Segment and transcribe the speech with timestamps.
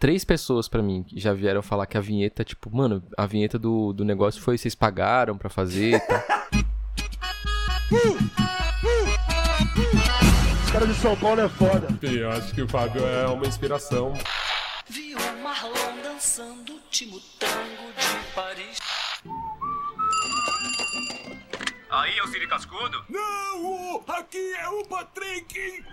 [0.00, 3.58] três pessoas pra mim que já vieram falar que a vinheta, tipo, mano, a vinheta
[3.58, 6.22] do, do negócio foi vocês pagaram pra fazer e tal.
[10.64, 11.88] Os caras de São Paulo é foda.
[12.00, 14.14] Eu acho que o Fábio é uma inspiração.
[14.88, 18.78] Vi o Marlon dançando o último tango de Paris.
[21.90, 23.04] Aí, Alcine Cascudo?
[23.08, 25.84] Não, aqui é o Patrick.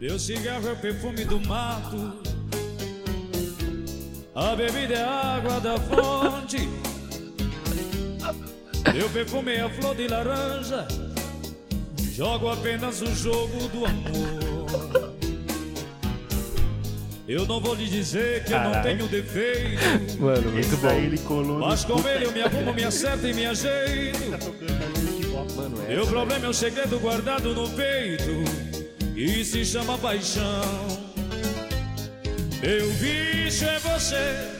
[0.00, 2.18] Meu cigarro é o perfume do mato.
[4.32, 6.68] A bebida é a água da fonte.
[8.94, 10.86] Meu perfume é a flor de laranja.
[12.12, 15.14] Jogo apenas o jogo do amor.
[17.26, 19.82] Eu não vou lhe dizer que eu não tenho defeito.
[20.20, 20.86] Mano, muito bom.
[20.86, 24.18] daí ele colou Mas com ele eu me arrumo, me acerto e me ajeito.
[25.88, 25.94] É.
[25.96, 28.67] Meu problema é um segredo guardado no peito
[29.18, 31.02] e se chama paixão.
[32.62, 34.57] Meu bicho é você.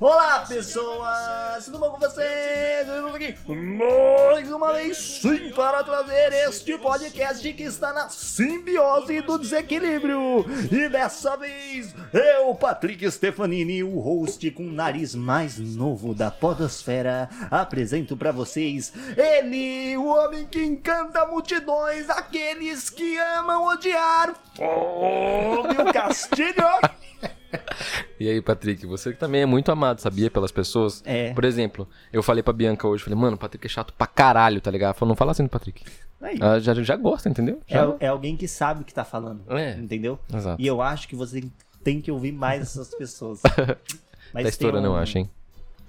[0.00, 1.64] Olá, pessoas!
[1.64, 2.86] Tudo bom com vocês?
[2.86, 9.36] Estamos aqui mais uma vez sim para trazer este podcast que está na simbiose do
[9.36, 10.46] desequilíbrio.
[10.70, 17.28] E dessa vez, eu, Patrick Stefanini, o host com o nariz mais novo da podosfera,
[17.50, 27.07] apresento para vocês ele, o homem que encanta multidões, aqueles que amam odiar, Fábio Castilho.
[28.20, 30.30] E aí, Patrick, você que também é muito amado, sabia?
[30.30, 31.02] Pelas pessoas.
[31.06, 31.32] É.
[31.32, 34.60] Por exemplo, eu falei pra Bianca hoje, falei, mano, o Patrick é chato pra caralho,
[34.60, 34.88] tá ligado?
[34.88, 35.84] Ela falou, não fala assim do Patrick.
[36.20, 36.36] Aí.
[36.40, 37.60] Ela já, já gosta, entendeu?
[37.66, 37.84] Já...
[38.00, 39.42] É, é alguém que sabe o que tá falando.
[39.48, 39.74] É.
[39.74, 40.18] Entendeu?
[40.34, 40.60] Exato.
[40.60, 41.44] E eu acho que você
[41.84, 43.40] tem que ouvir mais essas pessoas.
[44.34, 45.30] Mas tá estourando, um- eu acho, hein?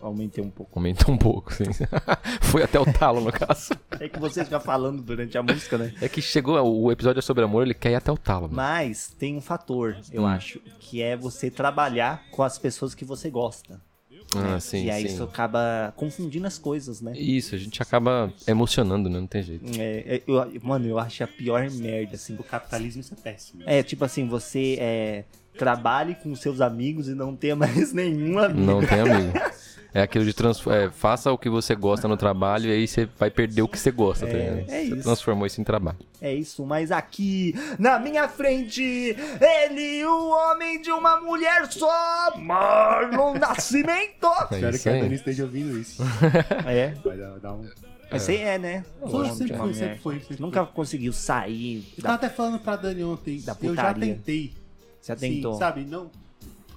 [0.02, 0.72] Aumentei um pouco.
[0.80, 1.66] Aumentou um pouco, sim.
[2.42, 3.74] Foi até o talo, no caso.
[4.00, 5.94] É que você fica falando durante a música, né?
[6.02, 8.44] É que chegou, o episódio é sobre amor, ele quer ir até o talo.
[8.44, 8.56] mano.
[8.56, 10.28] Mas tem um fator, eu Hum.
[10.28, 13.82] acho, que é você trabalhar com as pessoas que você gosta.
[14.36, 15.14] Ah, sim, e aí sim.
[15.16, 17.14] isso acaba confundindo as coisas, né?
[17.18, 19.20] Isso, a gente acaba emocionando, né?
[19.20, 19.66] Não tem jeito.
[19.80, 22.36] É, é, eu- mano, eu acho a pior merda, assim.
[22.36, 23.64] O capitalismo isso é péssimo.
[23.66, 25.24] É, tipo assim, você é,
[25.58, 28.60] trabalhe com seus amigos e não tenha mais nenhum amigo.
[28.62, 29.34] Não tem amigo.
[29.94, 30.66] É aquilo de trans...
[30.68, 33.78] é, faça o que você gosta no trabalho e aí você vai perder o que
[33.78, 34.60] você gosta, tá ligado?
[34.60, 35.04] é você isso.
[35.04, 35.98] transformou isso em trabalho.
[36.22, 43.34] É isso, mas aqui, na minha frente, ele, o homem de uma mulher só, Marlon
[43.40, 44.28] Nascimento.
[44.52, 45.02] É Espero que a.
[45.02, 46.04] Dani esteja ouvindo isso.
[46.66, 47.68] É, Vai dar, dar um.
[48.12, 48.86] mas você é, né?
[49.00, 52.28] Foi, de sempre foi, sempre foi, sempre Nunca conseguiu sair Eu tava da...
[52.28, 53.42] até falando pra Dani ontem.
[53.42, 54.54] Da eu já tentei.
[55.02, 55.56] Você Sim, tentou.
[55.56, 56.12] sabe, não.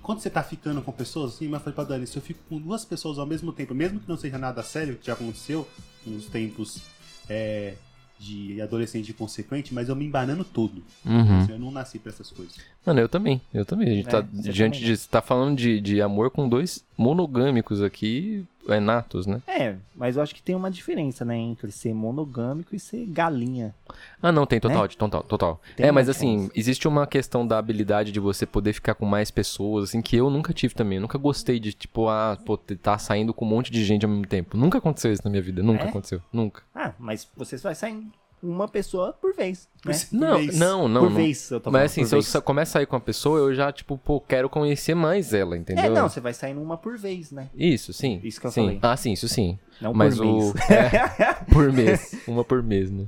[0.02, 2.40] Quando você tá ficando com pessoas, assim, mas eu falei pra Dani, se eu fico
[2.48, 5.66] com duas pessoas ao mesmo tempo, mesmo que não seja nada sério, que já aconteceu
[6.04, 6.82] nos tempos
[7.28, 7.74] é,
[8.18, 10.82] de adolescente inconsequente, mas eu me embanando todo.
[11.04, 11.46] Uhum.
[11.48, 12.54] Eu não nasci pra essas coisas.
[12.84, 13.88] Mano, eu também, eu também.
[13.90, 14.96] A gente É, tá diante também, de.
[14.96, 19.42] Você tá falando de, de amor com dois monogâmicos aqui, é natos, né?
[19.46, 23.74] É, mas eu acho que tem uma diferença, né, entre ser monogâmico e ser galinha.
[24.22, 24.88] Ah, não, tem total, Né?
[24.96, 25.60] total, total.
[25.76, 26.52] Tem é, mas assim, diferença.
[26.54, 30.30] existe uma questão da habilidade de você poder ficar com mais pessoas, assim, que eu
[30.30, 30.96] nunca tive também.
[30.96, 34.10] Eu nunca gostei de, tipo, ah, pô, tá saindo com um monte de gente ao
[34.10, 34.56] mesmo tempo.
[34.56, 35.88] Nunca aconteceu isso na minha vida, nunca É?
[35.88, 36.62] aconteceu, nunca.
[36.74, 38.06] Ah, mas você vai sair
[38.42, 39.92] uma pessoa por vez, né?
[40.10, 40.58] Por Não, vez.
[40.58, 41.00] não, não.
[41.02, 41.16] por não.
[41.16, 42.26] vez, eu tô Mas assim, se eu vez.
[42.28, 45.56] sa- começar a sair com uma pessoa, eu já, tipo, pô, quero conhecer mais ela,
[45.56, 45.84] entendeu?
[45.84, 47.48] É, não, você vai sair uma por vez, né?
[47.54, 48.20] Isso, sim.
[48.24, 48.62] Isso que eu sim.
[48.64, 48.78] falei.
[48.82, 49.58] Ah, sim, isso sim.
[49.80, 50.32] Não Mas por o.
[50.34, 50.52] mês.
[50.70, 52.14] É, por mês.
[52.26, 53.04] Uma por mês, né?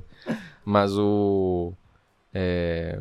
[0.63, 1.73] Mas o.
[2.33, 2.99] é,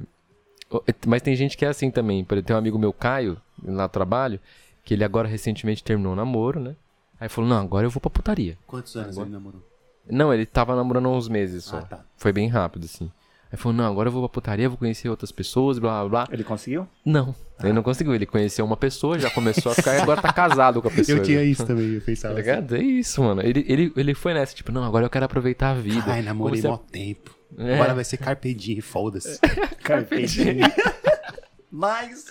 [0.70, 2.24] o- Mas tem gente que é assim também.
[2.24, 4.40] Por exemplo, tem um amigo meu, Caio, lá no trabalho,
[4.84, 6.74] que ele agora recentemente terminou o namoro, né?
[7.20, 8.58] Aí falou: Não, agora eu vou pra putaria.
[8.66, 9.62] Quantos anos ele namorou?
[10.10, 11.78] Não, ele tava namorando há uns meses só.
[11.78, 12.04] Ah, tá.
[12.16, 13.10] Foi bem rápido, assim.
[13.50, 16.28] Aí falou: Não, agora eu vou pra putaria, vou conhecer outras pessoas, blá blá blá.
[16.34, 16.86] Ele conseguiu?
[17.04, 18.14] Não, ele não conseguiu.
[18.14, 21.18] Ele conheceu uma pessoa, já começou a ficar e agora tá casado com a pessoa.
[21.18, 21.44] Eu tinha né?
[21.44, 22.34] isso também, eu Tá pensava.
[22.34, 22.42] assim.
[22.42, 22.76] ligado?
[22.76, 23.40] É isso, mano.
[23.42, 26.04] Ele, ele, ele foi nessa, tipo, não, agora eu quero aproveitar a vida.
[26.06, 27.34] Ai, namorei Como mó tempo.
[27.56, 27.74] É.
[27.76, 29.38] Agora vai ser Carpe Diem, foda-se.
[29.84, 30.66] Carpetinho.
[31.70, 32.26] Mas,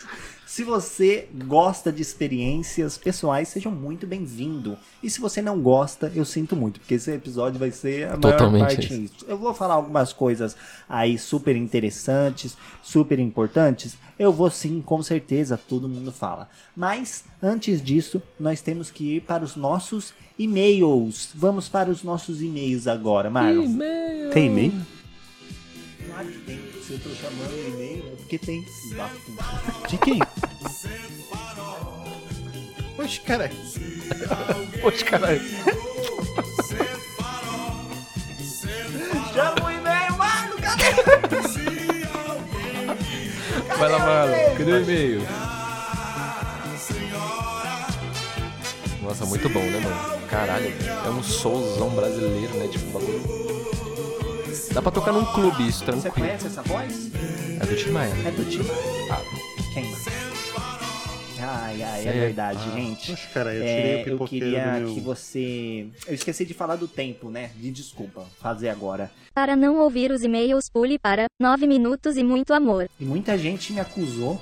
[0.53, 4.77] se você gosta de experiências pessoais, seja muito bem-vindo.
[5.01, 8.61] E se você não gosta, eu sinto muito, porque esse episódio vai ser a Totalmente
[8.61, 9.25] maior parte nisso.
[9.27, 10.55] Eu vou falar algumas coisas
[10.87, 13.97] aí super interessantes, super importantes.
[14.19, 16.47] Eu vou sim, com certeza, todo mundo fala.
[16.77, 21.31] Mas, antes disso, nós temos que ir para os nossos e-mails.
[21.33, 23.63] Vamos para os nossos e-mails agora, Marlon.
[23.63, 24.29] E-mail.
[24.29, 24.71] Tem e-mail?
[26.13, 26.59] Claro que tem.
[26.83, 28.63] Se eu tô chamando e-mail, é porque tem.
[29.89, 30.19] De quem?
[32.99, 33.49] Oxe, cara.
[34.79, 35.41] Poxa, caralho.
[39.33, 40.85] Chama o e-mail, Marlon, cadê?
[43.79, 44.55] Vai lá, Marlon.
[44.55, 45.21] Cadê o e-mail?
[49.01, 50.27] Nossa, muito bom, né, mano?
[50.27, 50.71] Caralho,
[51.05, 52.67] é um soulzão brasileiro, né?
[52.67, 53.43] Tipo, bagulho.
[54.73, 56.13] Dá pra tocar num clube isso, Você tranquilo.
[56.13, 57.11] conhece essa voz?
[57.61, 58.11] É do Tim Maia.
[58.25, 58.61] É do Tim
[59.11, 59.21] Ah,
[59.73, 60.05] quem mais?
[61.45, 62.11] Ai, ai, é, É.
[62.13, 63.11] verdade, gente.
[63.11, 64.93] Poxa, cara, eu tirei É, o eu queria meu...
[64.93, 65.87] que você.
[66.07, 67.51] Eu esqueci de falar do tempo, né?
[67.57, 69.11] De desculpa, fazer agora.
[69.33, 72.89] Para não ouvir os e-mails, pule para 9 minutos e muito amor.
[72.99, 74.39] E muita gente me acusou.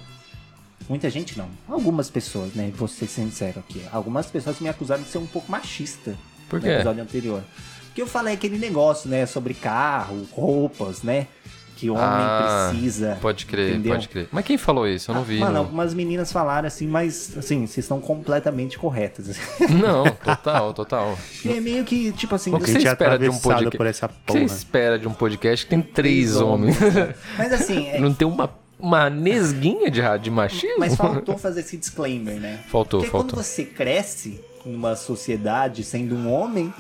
[0.88, 1.50] Muita gente não.
[1.68, 2.72] Algumas pessoas, né?
[2.76, 3.82] Vou ser sincero aqui.
[3.92, 6.16] Algumas pessoas me acusaram de ser um pouco machista.
[6.50, 6.72] Por No quê?
[6.74, 7.44] episódio anterior.
[7.92, 9.26] Porque eu falei aquele negócio, né?
[9.26, 11.28] Sobre carro, roupas, né?
[11.76, 13.18] Que o homem Ah, precisa.
[13.20, 13.94] Pode crer, Entendeu?
[13.94, 14.30] pode crer.
[14.32, 15.10] Mas quem falou isso?
[15.10, 15.40] Eu não vi.
[15.40, 15.60] Mano, não.
[15.62, 19.36] algumas meninas falaram assim, mas assim, vocês estão completamente corretas.
[19.68, 21.18] Não, total, total.
[21.44, 23.78] E é meio que, tipo assim, O que você- espera de um podcast?
[23.78, 24.46] por essa O que você porra.
[24.58, 26.78] espera de um podcast que tem três homens?
[27.36, 28.48] Mas assim, é- Não tem uma,
[28.80, 30.78] uma nesguinha de, ra- de machismo?
[30.80, 32.60] mas faltou fazer esse disclaimer, né?
[32.70, 33.32] Faltou, Porque faltou.
[33.38, 36.72] quando você cresce numa sociedade sendo um homem,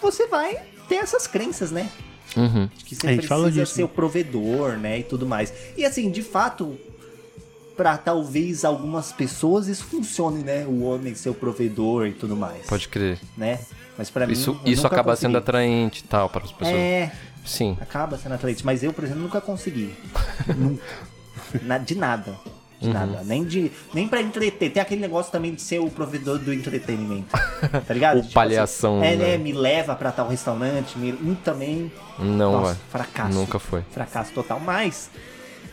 [0.00, 0.56] você vai
[0.88, 1.88] ter essas crenças, né?
[2.36, 2.68] Uhum.
[2.76, 3.84] De que você precisa disso, ser né?
[3.86, 4.98] o provedor, né?
[4.98, 5.52] E tudo mais.
[5.76, 6.78] E assim, de fato,
[7.76, 10.64] pra talvez algumas pessoas isso funcione, né?
[10.66, 12.66] O homem ser o provedor e tudo mais.
[12.66, 13.18] Pode crer.
[13.36, 13.58] Né?
[13.96, 14.60] Mas pra Isso, mim.
[14.66, 15.20] isso nunca acaba consegui.
[15.26, 16.76] sendo atraente e tal para as pessoas.
[16.76, 17.12] É,
[17.44, 17.76] Sim.
[17.80, 18.64] acaba sendo atraente.
[18.64, 19.92] Mas eu, por exemplo, nunca consegui.
[20.56, 20.82] nunca.
[21.62, 22.38] Na- de nada.
[22.80, 22.92] De Uhum.
[22.92, 23.22] nada.
[23.24, 23.72] Nem de.
[23.92, 24.70] Nem pra entreter.
[24.72, 27.36] Tem aquele negócio também de ser o provedor do entretenimento.
[27.86, 28.20] Tá ligado?
[28.28, 29.26] O palhação, Assim, é, né?
[29.32, 29.38] né?
[29.38, 30.96] Me leva pra tal restaurante.
[30.98, 31.90] Me, um também.
[32.18, 32.76] Não, Nossa, vai.
[32.90, 33.34] fracasso.
[33.34, 33.82] Nunca foi.
[33.90, 34.60] Fracasso total.
[34.60, 35.10] Mas.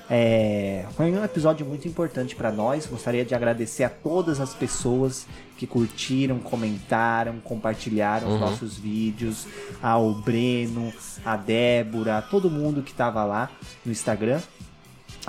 [0.10, 2.86] É, foi um episódio muito importante pra nós.
[2.86, 5.26] Gostaria de agradecer a todas as pessoas
[5.58, 8.34] que curtiram, comentaram, compartilharam Uhum.
[8.36, 9.48] os nossos vídeos,
[9.82, 10.94] ao Breno,
[11.26, 13.50] a Débora, a todo mundo que tava lá
[13.86, 14.40] no Instagram.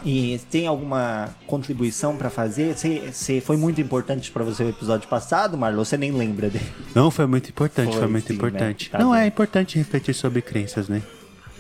[0.05, 2.77] E tem alguma contribuição pra fazer?
[2.77, 5.85] Você, você- foi muito importante pra você o episódio passado, Marlon?
[5.85, 6.65] Você nem lembra dele?
[6.95, 8.87] Não, foi muito importante, Foi, foi, muito sim, importante.
[8.87, 8.91] né?
[8.93, 9.15] Tá não, bom.
[9.15, 11.03] é importante refletir sobre crenças, né?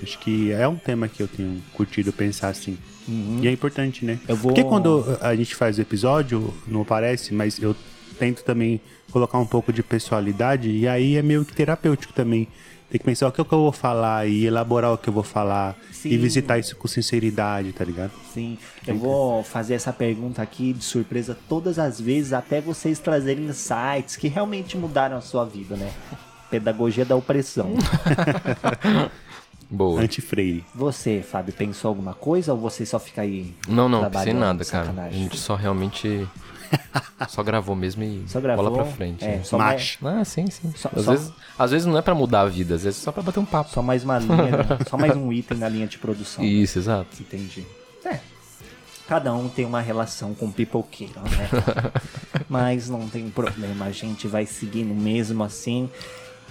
[0.03, 2.77] Acho que é um tema que eu tenho curtido pensar assim.
[3.41, 4.15] E é importante, né?
[4.15, 4.19] Uhum.
[4.29, 7.75] Eu vou- Porque quando a gente faz o episódio, não parece, mas eu
[8.19, 8.81] tento também
[9.11, 12.47] colocar um pouco de pessoalidade e aí é meio que terapêutico também.
[12.88, 15.12] Tem que pensar o que, é que eu vou falar e elaborar o que eu
[15.12, 16.11] vou falar Sim.
[16.11, 18.12] e visitar isso com sinceridade, tá ligado?
[18.33, 18.56] Sim,
[18.87, 24.15] eu vou fazer essa pergunta aqui de surpresa todas as vezes até vocês trazerem insights
[24.17, 25.93] que realmente mudaram a sua vida, né?
[26.49, 27.75] Pedagogia da opressão.
[29.69, 30.00] Boa.
[30.00, 30.65] Anti-freire.
[30.75, 33.53] Você, Fábio, pensou alguma coisa ou você só fica aí?
[33.67, 34.85] Não, não, sem nada, cara.
[34.85, 35.23] A sacanagem?
[35.25, 36.27] gente só realmente.
[37.29, 38.65] Só gravou mesmo e Só gravou?
[38.71, 39.25] bola pra frente.
[39.25, 39.43] É, né?
[39.43, 39.59] só.
[39.61, 40.73] Ah, sim, sim.
[40.77, 43.05] Só- às, só- Vezes, às vezes não é pra mudar a vida, às vezes é
[43.05, 43.71] só pra bater um papo.
[43.71, 44.65] Só mais uma linha, né?
[44.89, 46.45] só mais um item na linha de produção.
[46.45, 46.51] né?
[46.51, 47.09] Isso, exato.
[47.21, 47.65] Entendi.
[48.05, 48.19] É.
[49.09, 51.49] Cada um tem uma relação com o pipoqueiro, né?
[52.49, 55.89] Mas não tem problema, a gente vai seguindo mesmo assim,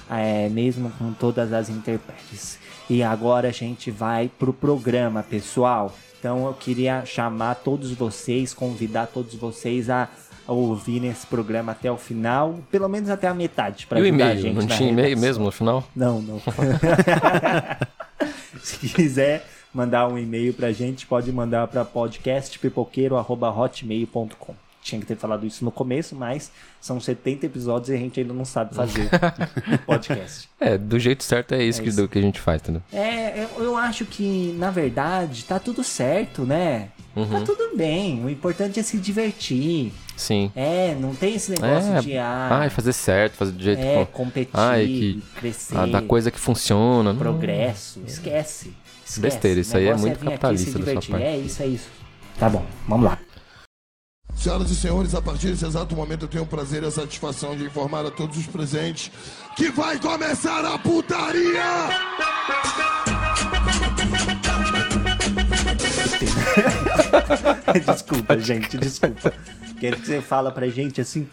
[0.09, 2.57] é, mesmo com todas as intempéries.
[2.89, 5.93] E agora a gente vai pro programa, pessoal.
[6.25, 10.09] Então eu queria chamar todos vocês, convidar todos vocês a,
[10.47, 14.05] a ouvirem esse programa até o final, pelo menos até a metade, para E o
[14.05, 14.41] ajudar a e-mail?
[14.41, 15.83] gente Não tinha e-mail mesmo no final?
[15.95, 16.41] Não, não.
[18.59, 24.55] Se quiser mandar um e-mail pra gente, pode mandar pra podcastpipoqueiro.hotmail.com.
[24.85, 28.35] Tinha que ter falado isso no começo, mas são 70 episódios e a gente ainda
[28.35, 29.09] não sabe fazer
[29.83, 30.47] podcast.
[30.59, 31.99] É, do jeito certo é isso, É que, isso.
[32.03, 32.83] do que a gente faz, entendeu?
[32.93, 36.89] É, eu, eu acho que, na verdade, tá tudo certo, né?
[37.15, 37.27] Uhum.
[37.27, 38.23] Tá tudo bem.
[38.23, 39.91] O importante é se divertir.
[40.15, 40.51] Sim.
[40.55, 44.05] É, não tem esse negócio É, de ah, ai, fazer certo, fazer do jeito é,
[44.05, 44.11] que.
[44.11, 45.23] competir, Ai, que.
[45.39, 45.77] crescer.
[45.77, 47.11] Ah, da coisa que funciona.
[47.15, 48.01] progresso.
[48.05, 48.71] Esquece.
[49.03, 49.19] Esquece.
[49.19, 51.23] Besteira, isso aí é muito capitalista da sua parte.
[51.25, 51.87] É isso, é isso.
[52.37, 53.17] Tá bom, vamos lá.
[54.33, 57.55] Senhoras e senhores, a partir desse exato momento eu tenho o prazer e a satisfação
[57.55, 59.11] de informar a todos os presentes
[59.55, 61.89] que vai começar a putaria!
[67.85, 69.33] desculpa, gente, desculpa.
[69.79, 71.27] Quero que você fala pra gente assim,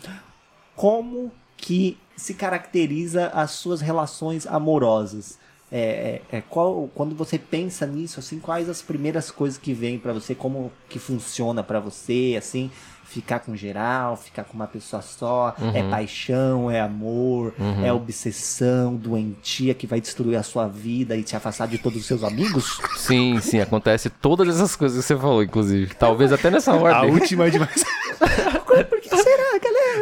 [0.74, 5.38] como que se caracteriza as suas relações amorosas?
[5.74, 9.98] É, é, é, qual, quando você pensa nisso, assim, quais as primeiras coisas que vêm
[9.98, 12.70] pra você, como que funciona pra você, assim,
[13.04, 19.72] ficar com geral, ficar com uma pessoa só, é paixão, é amor, é obsessão, doentia
[19.72, 22.78] que vai destruir a sua vida e te afastar de todos os seus amigos?
[22.96, 25.94] Sim, sim, acontece todas essas coisas que você falou, inclusive.
[25.94, 27.10] Talvez até nessa A ordem.
[27.12, 27.82] última é demais.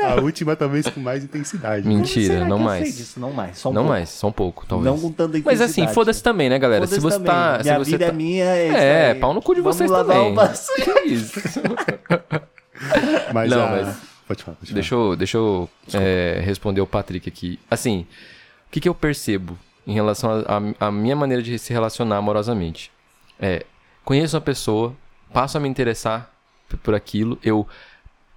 [0.01, 0.13] Será?
[0.13, 1.87] A última talvez com mais intensidade.
[1.87, 2.83] Mentira, Será não que eu mais.
[2.89, 3.21] sei disso?
[3.21, 3.93] Não mais, só um não pouco.
[3.93, 4.95] mais, só um pouco, talvez.
[4.95, 5.71] Não com tanta Mas intensidade.
[5.83, 6.87] assim, foda-se também, né, galera?
[6.87, 7.31] se você também.
[7.33, 7.59] tá.
[7.63, 8.11] Minha se você vida tá...
[8.13, 10.35] é minha, é É, pau no cu de Vamos vocês também.
[10.85, 11.41] Que isso?
[13.33, 17.29] Mas, Não, a- mas- Pode falar, pode Deixa eu, deixa eu é, responder o Patrick
[17.29, 17.59] aqui.
[17.69, 18.07] Assim,
[18.69, 20.45] o que, que eu percebo em relação
[20.79, 22.93] à minha maneira de se relacionar amorosamente?
[23.41, 23.67] É,
[24.05, 24.95] conheço uma pessoa,
[25.33, 26.31] passo a me interessar
[26.85, 27.67] por aquilo, eu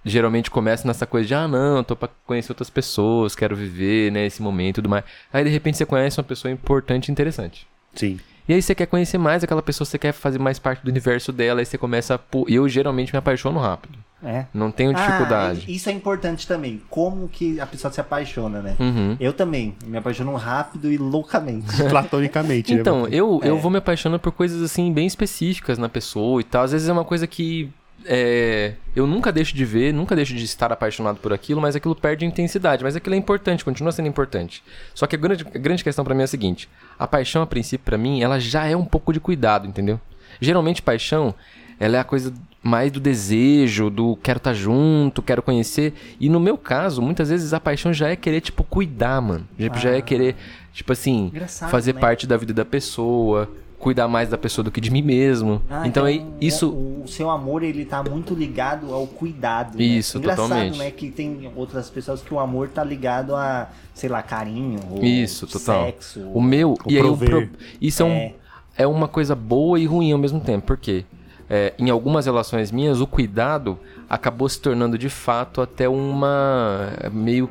[0.04, 4.12] geralmente começo nessa coisa de, ah, não, eu tô pra conhecer outras pessoas, quero viver,
[4.12, 5.04] né, esse momento e tudo mais.
[5.32, 7.66] Aí, de repente, você conhece uma pessoa importante e interessante.
[7.94, 8.18] Sim.
[8.46, 11.32] E aí você quer conhecer mais aquela pessoa, você quer fazer mais parte do universo
[11.32, 12.20] dela, aí você começa a...
[12.46, 13.98] Eu geralmente me apaixono rápido.
[14.22, 14.46] É.
[14.54, 15.64] Não tenho dificuldade.
[15.66, 16.80] Ah, isso é importante também.
[16.88, 18.74] Como que a pessoa se apaixona, né?
[18.80, 19.16] Uhum.
[19.20, 19.74] Eu também.
[19.86, 21.66] Me apaixono rápido e loucamente.
[21.90, 23.08] Platonicamente, Então, né?
[23.12, 23.60] eu, eu É.
[23.60, 26.64] vou me apaixonando por coisas assim bem específicas na pessoa e tal.
[26.64, 27.70] Às vezes é uma coisa que
[28.06, 31.94] é, eu nunca deixo de ver, nunca deixo de estar apaixonado por aquilo, mas aquilo
[31.94, 32.84] perde intensidade.
[32.84, 34.62] Mas aquilo é importante, continua sendo importante.
[34.94, 36.68] Só que a grande, a grande questão pra mim é a seguinte:
[36.98, 40.00] a paixão, a princípio, pra mim, ela já é um pouco de cuidado, entendeu?
[40.40, 41.34] Geralmente, paixão,
[41.78, 42.32] ela é a coisa
[42.62, 45.92] mais do desejo, do quero estar junto, quero conhecer.
[46.18, 49.46] E no meu caso, muitas vezes a paixão já é querer, tipo, cuidar, mano.
[49.58, 50.34] Já, já é querer,
[50.72, 52.00] tipo assim, Engraçado, fazer né?
[52.00, 53.50] parte da vida da pessoa,
[53.84, 55.60] cuidar mais da pessoa do que de mim mesmo.
[55.70, 56.70] Ah, então, é o- isso.
[56.70, 59.76] O, o seu amor, ele tá muito ligado ao cuidado.
[59.78, 59.84] né?
[59.84, 60.78] Isso, Engraçado, totalmente.
[60.78, 60.90] né?
[60.90, 64.80] Que tem outras pessoas que o amor tá ligado a, sei lá, carinho.
[64.90, 65.84] Ou Isso, total.
[65.84, 66.20] Sexo.
[66.32, 66.76] O meu.
[66.86, 67.48] e aí pro-
[67.80, 68.34] Isso é, um, É.
[68.78, 70.66] é uma coisa boa e ruim ao mesmo tempo.
[70.66, 71.04] Por quê?
[71.50, 76.88] É, em algumas relações minhas, o cuidado acabou se tornando de fato até uma.
[77.12, 77.50] meio.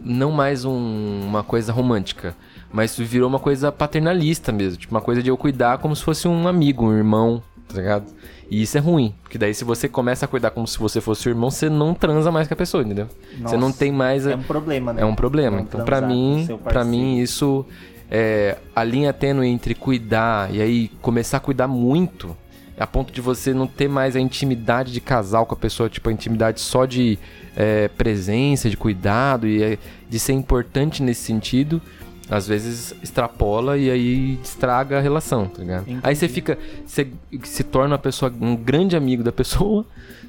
[0.00, 2.34] não mais um- uma coisa romântica.
[2.76, 4.76] Mas virou uma coisa paternalista mesmo.
[4.76, 8.04] Tipo, uma coisa de eu cuidar como se fosse um amigo, um irmão, tá ligado?
[8.50, 9.14] E isso é ruim.
[9.22, 11.94] Porque daí, se você começa a cuidar como se você fosse o irmão, você não
[11.94, 13.08] transa mais com a pessoa, entendeu?
[13.32, 14.26] você Nossa, não tem mais.
[14.26, 15.00] a- É um problema, né?
[15.00, 15.56] é um problema.
[15.56, 17.64] Não Então, pra mim, para mim isso
[18.10, 22.36] é a linha tênue entre cuidar e aí começar a cuidar muito,
[22.78, 26.10] a ponto de você não ter mais a intimidade de casal com a pessoa, tipo
[26.10, 27.18] a intimidade só de
[27.56, 29.78] é, presença, de cuidado e é,
[30.10, 31.80] de ser importante nesse sentido.
[32.28, 35.86] Às vezes extrapola e aí estraga a relação, tá ligado?
[36.02, 37.06] Aí você fica, você
[37.44, 39.86] se torna uma pessoa, um grande amigo da pessoa,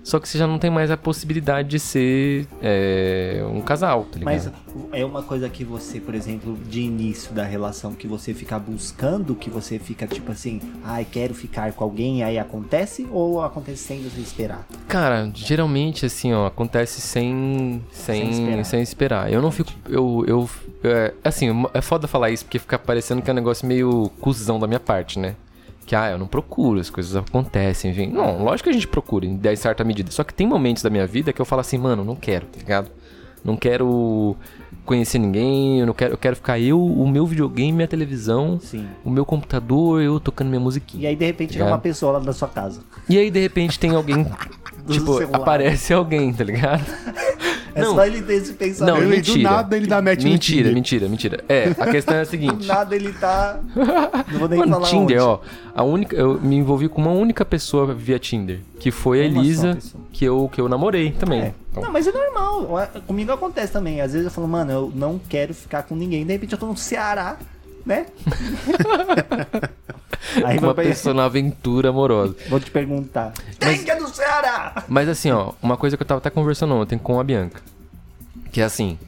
[0.07, 4.19] só que você já não tem mais a possibilidade de ser é, um casal, tá
[4.19, 4.23] ligado?
[4.23, 4.49] Mas
[4.93, 9.35] é uma coisa que você, por exemplo, de início da relação, que você fica buscando,
[9.35, 13.05] que você fica tipo assim, ai, quero ficar com alguém, aí acontece?
[13.11, 14.65] Ou acontece sem você esperar?
[14.87, 19.27] Cara, geralmente assim, ó, acontece sem sem, Sem sem esperar.
[19.27, 19.33] esperar.
[19.33, 20.49] Eu não fico eu eu
[20.85, 24.57] é, assim, é foda falar isso porque fica parecendo que é um negócio meio cuzão
[24.57, 25.35] da minha parte, né?
[25.87, 28.11] Que ah, eu não procuro, as coisas acontecem, vem.
[28.11, 30.11] Não, lógico que a gente procura em certa medida.
[30.11, 32.59] Só que tem momentos da minha vida que eu falo assim, mano, não quero, tá
[32.59, 32.91] ligado?
[33.41, 34.35] Não quero
[34.85, 38.85] conhecer ninguém, eu não quero, eu quero ficar eu, o meu videogame, minha televisão, Sim.
[39.05, 41.03] o meu computador, eu tocando minha musiquinha.
[41.03, 41.71] E aí, de repente, vem Ligado?
[41.71, 42.81] uma pessoa lá na sua casa.
[43.07, 44.25] E aí, de repente, tem alguém.
[44.87, 46.85] Tipo, aparece alguém, tá ligado?
[47.77, 47.93] É Não.
[47.95, 48.95] só ele ter esse pensamento.
[48.95, 49.49] Não, Ele, do mentira.
[49.51, 51.43] nada, ele dá match mentira, mentira, mentira.
[51.47, 52.65] É, a questão é a Do seguinte.
[52.67, 53.59] nada ele tá.
[54.31, 55.19] Não vou nem Mano, falar Tinder, onde.
[55.19, 55.39] ó.
[55.75, 59.77] A única, eu me envolvi com uma única pessoa via Tinder, que foi a Elisa,
[60.11, 61.41] que eu, que eu namorei também.
[61.41, 61.53] É.
[61.71, 62.67] Então, Não, mas é normal.
[63.05, 64.01] Comigo acontece também.
[64.01, 66.25] Às vezes eu falo, mano, eu não quero ficar com ninguém.
[66.25, 67.37] De repente eu tô no Ceará,
[67.87, 68.05] né?
[70.43, 72.35] Aí uma pessoa na aventura amorosa.
[72.49, 73.33] vou te perguntar.
[73.57, 74.83] Que é do Ceará?
[74.87, 77.61] Mas assim, ó, uma coisa que eu tava até conversando ontem com a Bianca.
[78.51, 78.99] Que é assim,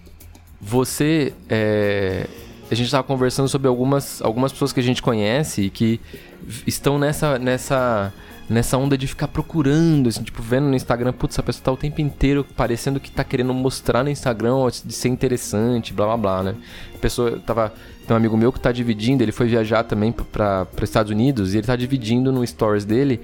[0.62, 1.34] você.
[1.50, 2.26] É,
[2.72, 6.00] a gente tava conversando sobre algumas, algumas pessoas que a gente conhece e que
[6.68, 8.14] estão nessa, nessa,
[8.50, 11.78] nessa onda de ficar procurando, assim, tipo, vendo no Instagram, putz, essa pessoa tá o
[11.78, 16.18] tempo inteiro parecendo que tá querendo mostrar no Instagram ó, de ser interessante, blá blá
[16.18, 16.56] blá, né?
[16.96, 17.74] A pessoa tava.
[18.10, 21.54] Tem um amigo meu que tá dividindo, ele foi viajar também para os Estados Unidos
[21.54, 23.22] e ele tá dividindo no stories dele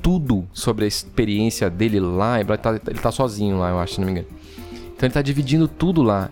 [0.00, 2.38] tudo sobre a experiência dele lá.
[2.38, 4.28] Ele tá, ele tá sozinho lá, eu acho, se não me engano.
[4.94, 6.30] Então ele tá dividindo tudo lá.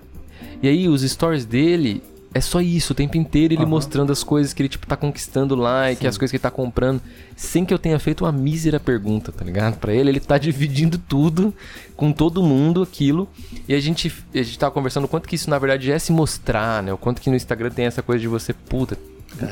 [0.63, 2.01] E aí os stories dele
[2.37, 5.55] é só isso, o tempo inteiro ele mostrando as coisas que ele tipo tá conquistando
[5.55, 7.01] lá e que as coisas que ele tá comprando,
[7.35, 9.79] sem que eu tenha feito uma mísera pergunta, tá ligado?
[9.79, 11.55] Pra ele, ele tá dividindo tudo
[11.97, 13.27] com todo mundo aquilo.
[13.67, 16.13] E a gente a gente tava conversando o quanto que isso na verdade é se
[16.13, 16.93] mostrar, né?
[16.93, 18.99] O quanto que no Instagram tem essa coisa de você puta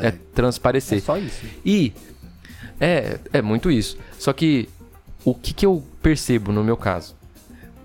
[0.02, 0.98] é transparecer.
[0.98, 1.40] É só isso.
[1.64, 1.92] E
[2.78, 3.96] é, é muito isso.
[4.18, 4.68] Só que
[5.24, 7.16] o que, que eu percebo no meu caso?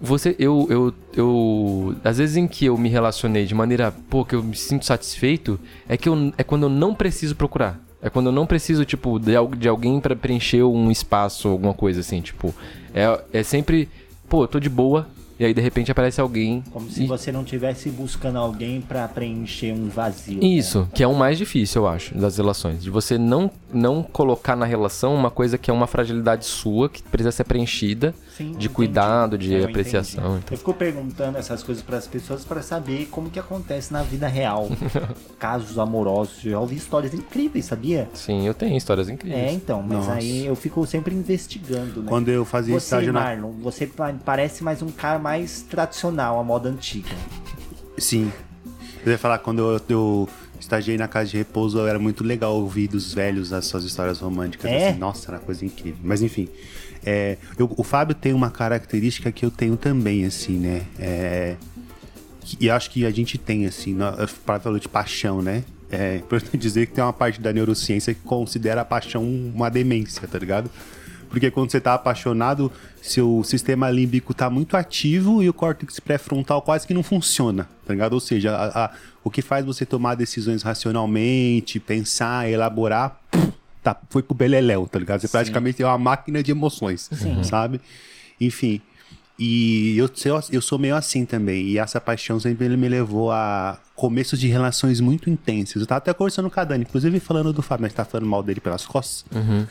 [0.01, 4.34] Você, eu, eu, eu, às vezes em que eu me relacionei de maneira, pô, que
[4.34, 7.79] eu me sinto satisfeito, é que eu, é quando eu não preciso procurar.
[8.01, 12.00] É quando eu não preciso, tipo, de, de alguém pra preencher um espaço, alguma coisa
[12.00, 12.56] assim, tipo,
[12.94, 13.89] é, é sempre,
[14.29, 15.06] pô, eu tô de boa,
[15.39, 16.62] E aí de repente aparece alguém.
[16.69, 20.43] Como se e- você não estivesse buscando alguém pra preencher um vazio.
[20.43, 22.84] Isso, que é o mais difícil, eu acho, das relações.
[22.84, 27.01] De você não, não colocar na relação uma coisa que é uma fragilidade sua, que
[27.01, 28.69] precisa ser preenchida, Sim, de entendi.
[28.69, 30.38] cuidado, de Eu apreciação.
[30.39, 30.51] Então.
[30.51, 34.27] Eu fico perguntando essas coisas para as pessoas para saber como que acontece na vida
[34.27, 34.67] real.
[35.39, 36.43] Casos amorosos.
[36.43, 38.10] Eu já ouvi histórias incríveis, sabia?
[38.13, 39.53] Sim, eu tenho histórias É, incríveis.
[39.53, 40.13] então, mas Nossa.
[40.15, 42.10] aí eu fico sempre investigando, né?
[42.10, 43.22] Quando eu fazia Você, estágio na.
[43.22, 47.16] Marlon, você pa- parece mais um cara mais tradicional, a moda antiga.
[48.00, 48.32] Sim.
[49.06, 52.88] Eu ia falar, quando eu, eu estagiei na casa de repouso, era muito legal ouvir
[52.88, 54.72] dos velhos as suas histórias românticas.
[54.72, 54.90] É?
[54.90, 54.98] assim.
[55.00, 56.00] nossa, era uma coisa incrível.
[56.04, 56.50] Mas enfim.
[57.06, 60.82] é, eu- o Fábio tem uma característica que eu tenho também, assim, né?
[60.98, 61.56] É,
[62.60, 63.96] e acho que a gente tem, assim,
[64.44, 65.64] para falou de paixão, né?
[65.92, 70.28] É importante dizer que tem uma parte da neurociência que considera a paixão uma demência,
[70.28, 70.72] tá ligado?
[71.30, 72.72] Porque quando você tá apaixonado,
[73.02, 77.94] seu sistema límbico tá muito ativo e o córtex pré-frontal quase que não funciona, tá
[77.94, 78.14] ligado?
[78.14, 78.92] Ou seja, a- a-
[79.24, 83.20] o que faz você tomar decisões racionalmente, pensar, elaborar,
[83.84, 85.22] tá, foi pro beleléu, tá ligado?
[85.22, 87.10] Você praticamente é uma máquina de emoções,
[87.44, 87.80] sabe?
[88.42, 88.82] Enfim,
[89.39, 91.65] e eu, sou- eu sou meio assim também.
[91.67, 95.81] E essa paixão sempre me levou a começos de relações muito intensas.
[95.81, 98.43] Eu tava até conversando com a Dani, inclusive falando do Fábio, mas tá falando mal
[98.43, 99.25] dele pelas costas.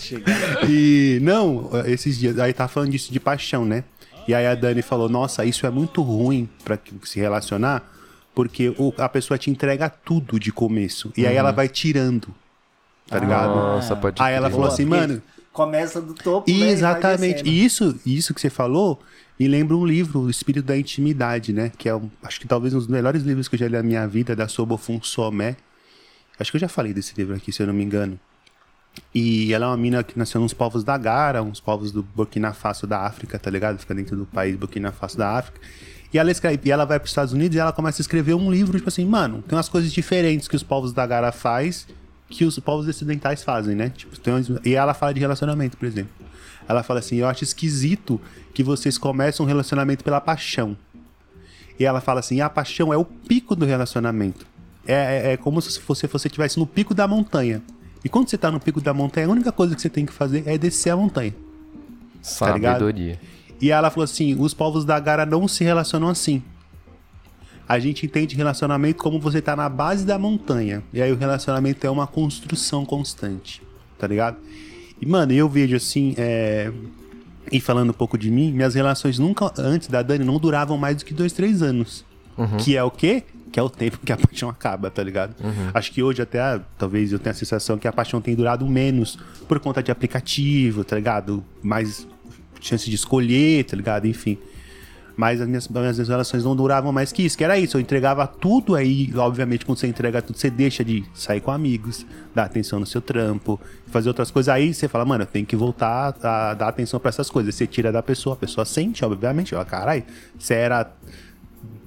[0.00, 0.68] Chegar.
[0.68, 3.84] E não, esses dias, aí tá falando disso de paixão, né?
[4.26, 7.82] E aí a Dani falou: Nossa, isso é muito ruim pra que- se relacionar,
[8.34, 11.12] porque o- a pessoa te entrega tudo de começo.
[11.16, 12.28] E aí ela vai tirando.
[13.08, 13.48] Tá ligado?
[13.54, 15.22] Nossa, pode Aí ela falou assim, Porque mano.
[15.52, 17.46] Começa do topo, né, e vai Exatamente.
[17.46, 19.00] E isso, isso que você falou
[19.38, 21.72] me lembra um livro, O Espírito da Intimidade, né?
[21.76, 23.82] Que é, um, acho que talvez um dos melhores livros que eu já li na
[23.82, 25.56] minha vida, da Sobofun Somé.
[26.38, 28.18] Acho que eu já falei desse livro aqui, se eu não me engano.
[29.14, 32.52] E ela é uma mina que nasceu nos povos da Gara, uns povos do Burkina
[32.52, 33.78] Faso da África, tá ligado?
[33.78, 35.60] Fica dentro do país Burkina Faso da África.
[36.12, 38.34] E ela, escreve, e ela vai para os Estados Unidos e ela começa a escrever
[38.34, 41.86] um livro, tipo assim, mano, tem umas coisas diferentes que os povos da Gara faz
[42.32, 43.90] que os povos ocidentais fazem, né?
[43.90, 44.16] Tipo,
[44.64, 46.10] e ela fala de relacionamento, por exemplo.
[46.66, 48.18] Ela fala assim, eu acho esquisito
[48.54, 50.76] que vocês começam um relacionamento pela paixão.
[51.78, 54.46] E ela fala assim, a paixão é o pico do relacionamento.
[54.86, 57.62] É, é, é como se você estivesse no pico da montanha.
[58.04, 60.12] E quando você tá no pico da montanha, a única coisa que você tem que
[60.12, 61.34] fazer é descer a montanha.
[62.60, 62.78] tá?
[62.78, 63.20] Sabedoria.
[63.60, 66.42] E ela falou assim: os povos da Gara não se relacionam assim.
[67.72, 70.82] A gente entende relacionamento como você tá na base da montanha.
[70.92, 73.62] E aí o relacionamento é uma construção constante.
[73.98, 74.36] Tá ligado?
[75.00, 76.70] E, mano, eu vejo assim, é...
[77.50, 80.98] E falando um pouco de mim, minhas relações nunca, antes da Dani, não duravam mais
[80.98, 82.04] do que dois, três anos.
[82.58, 83.22] Que é o quê?
[83.50, 85.34] Que é o tempo que a paixão acaba, tá ligado?
[85.72, 88.68] Acho que hoje até, ah, talvez eu tenha a sensação que a paixão tem durado
[88.68, 91.42] menos por conta de aplicativo, tá ligado?
[91.62, 92.06] Mais
[92.60, 94.06] chance de escolher, tá ligado?
[94.06, 94.36] Enfim.
[95.16, 97.76] Mas as minhas, as minhas relações não duravam mais que isso, que era isso.
[97.76, 102.06] Eu entregava tudo, aí, obviamente, quando você entrega tudo, você deixa de sair com amigos,
[102.34, 104.52] dar atenção no seu trampo, fazer outras coisas.
[104.52, 107.54] Aí você fala, mano, eu tenho que voltar a dar atenção pra essas coisas.
[107.54, 109.54] Você tira da pessoa, a pessoa sente, obviamente.
[109.54, 110.04] Ó, caralho,
[110.38, 110.90] você era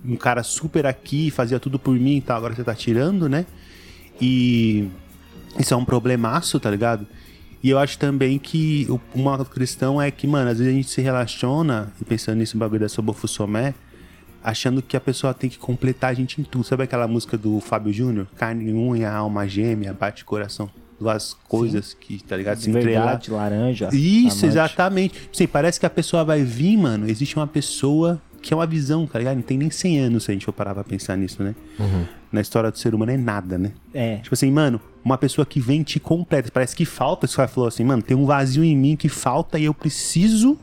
[0.04, 3.46] um cara super aqui, fazia tudo por mim e tal, agora você tá tirando, né?
[4.22, 4.88] E
[5.60, 7.08] isso é um problemaço, tá ligado?
[7.66, 10.88] E eu acho também que o- uma questão é que, mano, às vezes a gente
[10.88, 13.74] se relaciona, e pensando nisso, o bagulho da Sobofusomé,
[14.44, 16.64] achando que a pessoa tem que completar a gente em tudo.
[16.64, 18.28] Sabe aquela música do Fábio Júnior?
[18.36, 20.70] Carne, unha, alma gêmea, bate coração.
[21.00, 22.60] Duas coisas que, tá ligado?
[22.60, 23.08] Se entregar.
[23.14, 23.90] Verde, laranja.
[23.92, 24.46] Isso, amante.
[24.46, 25.30] exatamente.
[25.34, 27.10] Sim, parece que a pessoa vai vir, mano.
[27.10, 29.38] Existe uma pessoa que é uma visão, tá ligado?
[29.38, 31.56] Não tem nem 100 anos se a gente for parar pra pensar nisso, né?
[32.32, 33.72] Na história do ser humano é nada, né?
[33.92, 34.18] É.
[34.18, 36.52] Tipo assim, mano, uma pessoa que vem te completa.
[36.54, 37.26] Parece que falta.
[37.26, 40.60] Você falou assim, mano, tem um vazio em mim que falta e eu preciso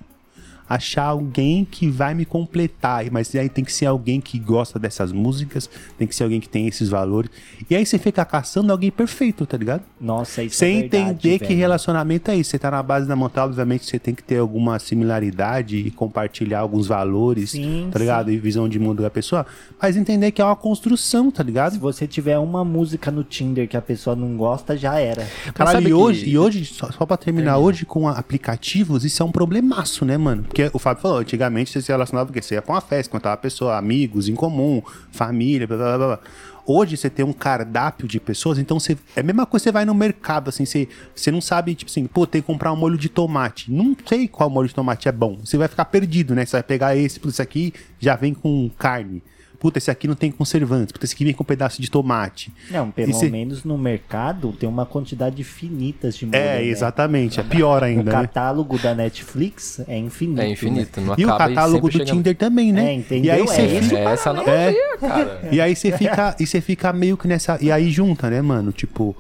[0.75, 3.05] achar alguém que vai me completar.
[3.11, 6.49] Mas aí tem que ser alguém que gosta dessas músicas, tem que ser alguém que
[6.49, 7.31] tem esses valores.
[7.69, 9.83] E aí você fica caçando alguém perfeito, tá ligado?
[10.01, 11.59] Nossa, isso Sem é verdade, entender que velho.
[11.59, 12.51] relacionamento é isso.
[12.51, 16.61] Você tá na base da montanha, obviamente você tem que ter alguma similaridade e compartilhar
[16.61, 18.31] alguns valores, Sim, tá ligado?
[18.31, 19.45] E visão de mundo da pessoa.
[19.81, 21.73] Mas entender que é uma construção, tá ligado?
[21.73, 25.27] Se você tiver uma música no Tinder que a pessoa não gosta, já era.
[25.55, 29.27] Caralho, e que- hoje, e hoje só, só pra terminar, hoje com aplicativos, isso é
[29.27, 30.43] um problemaço, né, mano?
[30.45, 33.35] Porque o Fábio falou, antigamente você se relacionava porque você ia pra uma festa, encontrava
[33.35, 36.21] a pessoa, amigos em comum, família, blá blá blá blá.
[36.65, 38.97] Hoje você tem um cardápio de pessoas, então você.
[39.17, 42.07] É a mesma coisa você vai no mercado, assim, você, você não sabe, tipo assim,
[42.07, 43.73] pô, tem que comprar um molho de tomate.
[43.73, 45.39] Não sei qual molho de tomate é bom.
[45.45, 46.47] Você vai ficar perdido, né?
[46.47, 49.23] Você vai pegar esse, isso aqui já vem com carne.
[49.63, 52.53] Puta, esse aqui não tem conservantes, puta, esse aqui vem com um pedaço de tomate.
[52.69, 56.35] Não, pelo E cê- menos no mercado tem uma quantidade infinita de molho.
[56.37, 56.65] É, né?
[56.65, 58.11] exatamente, é pior O ainda, né?
[58.11, 60.41] catálogo da Netflix é infinito.
[60.41, 62.91] É infinito, não E o catálogo do sempre chega- Tinder também, né?
[62.91, 63.25] É, entendeu?
[63.25, 63.99] E aí É você esse fica...
[64.01, 65.49] É essa analogia, cara.
[65.53, 67.57] E aí você fica, e você fica meio que nessa.
[67.61, 68.73] E aí junta, né, mano?
[68.73, 69.17] Tipo,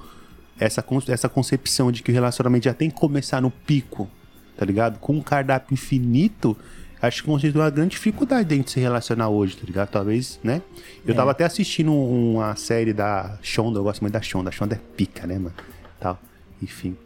[0.58, 4.08] essa, essa concepção de que o relacionamento já tem que começar no pico,
[4.56, 4.98] tá ligado?
[4.98, 6.56] Com um cardápio infinito,
[7.02, 9.88] acho que constitui uma grande dificuldade dentro de se relacionar hoje, tá ligado?
[9.90, 10.62] Talvez, né?
[11.04, 14.50] Eu tava até assistindo uma série da Shonda, eu gosto muito da Shonda.
[14.50, 15.54] A Shonda é pica, né, mano?
[15.98, 16.18] Tal.
[16.62, 16.96] Enfim.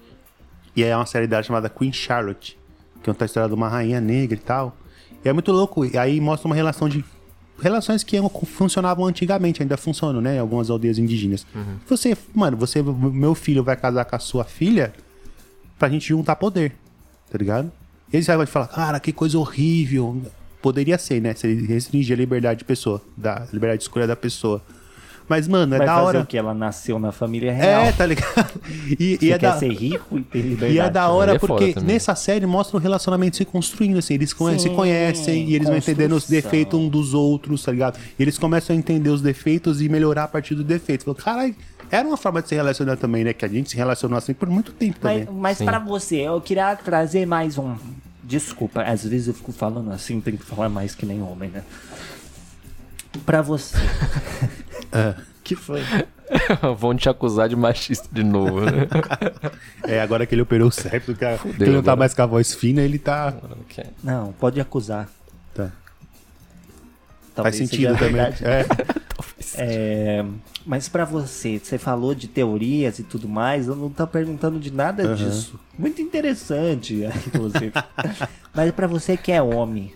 [0.77, 2.59] E é uma série dela chamada Queen Charlotte,
[2.97, 4.77] que conta a história de uma rainha negra e tal.
[5.25, 5.87] E é muito louco.
[5.87, 7.03] E aí mostra uma relação de.
[7.59, 10.37] Relações que funcionavam antigamente, ainda funcionam, né?
[10.37, 11.47] Em algumas aldeias indígenas.
[11.89, 14.93] Você, mano, você, meu filho vai casar com a sua filha
[15.79, 16.77] pra gente juntar poder,
[17.31, 17.73] tá ligado?
[18.13, 20.23] E aí você vai falar, cara, que coisa horrível.
[20.63, 21.35] Poderia ser, né?
[21.35, 24.63] Se ele restringir a liberdade de pessoa, da liberdade de escolha da pessoa.
[25.29, 26.21] Mas, mano, é Vai da fazer hora.
[26.21, 26.39] o que?
[26.39, 27.83] Ela nasceu na família real.
[27.83, 28.61] É, tá ligado?
[28.99, 29.59] E, Você e é quer da...
[29.59, 30.73] ser rico e ter liberdade.
[30.75, 34.33] E é da hora é porque nessa série mostra o relacionamento se construindo, assim, eles
[34.33, 37.99] conhe- se Sim, conhecem e eles vão entendendo os defeitos um dos outros, tá ligado?
[38.19, 41.05] E eles começam a entender os defeitos e melhorar a partir do defeito.
[41.05, 41.55] Falou, caralho,
[41.91, 43.33] era uma forma de se relacionar também, né?
[43.33, 45.41] Que a gente se relacionou assim por muito tempo Mas, também.
[45.41, 47.75] mas pra você, eu queria trazer mais um.
[48.23, 51.63] Desculpa, às vezes eu fico falando assim, tem que falar mais que nem homem, né?
[53.25, 53.77] Pra você.
[55.43, 55.81] que foi?
[56.79, 58.87] Vão te acusar de machista de novo, né?
[59.87, 61.97] É, agora que ele operou o septo, que, a- que ele não tá agora.
[61.97, 63.33] mais com a voz fina, ele tá.
[63.63, 63.85] Ok.
[64.03, 65.09] Não, pode acusar.
[65.55, 65.71] tá.
[67.35, 68.15] Talvez Faz seja sentido também.
[68.15, 68.45] verdade.
[68.45, 68.67] É.
[69.59, 70.25] É,
[70.65, 74.73] mas pra você, você falou de teorias e tudo mais, eu não tô perguntando de
[74.73, 75.61] nada disso.
[75.79, 77.73] Muito interessante, inclusive.
[78.55, 79.93] mas pra você que é homem,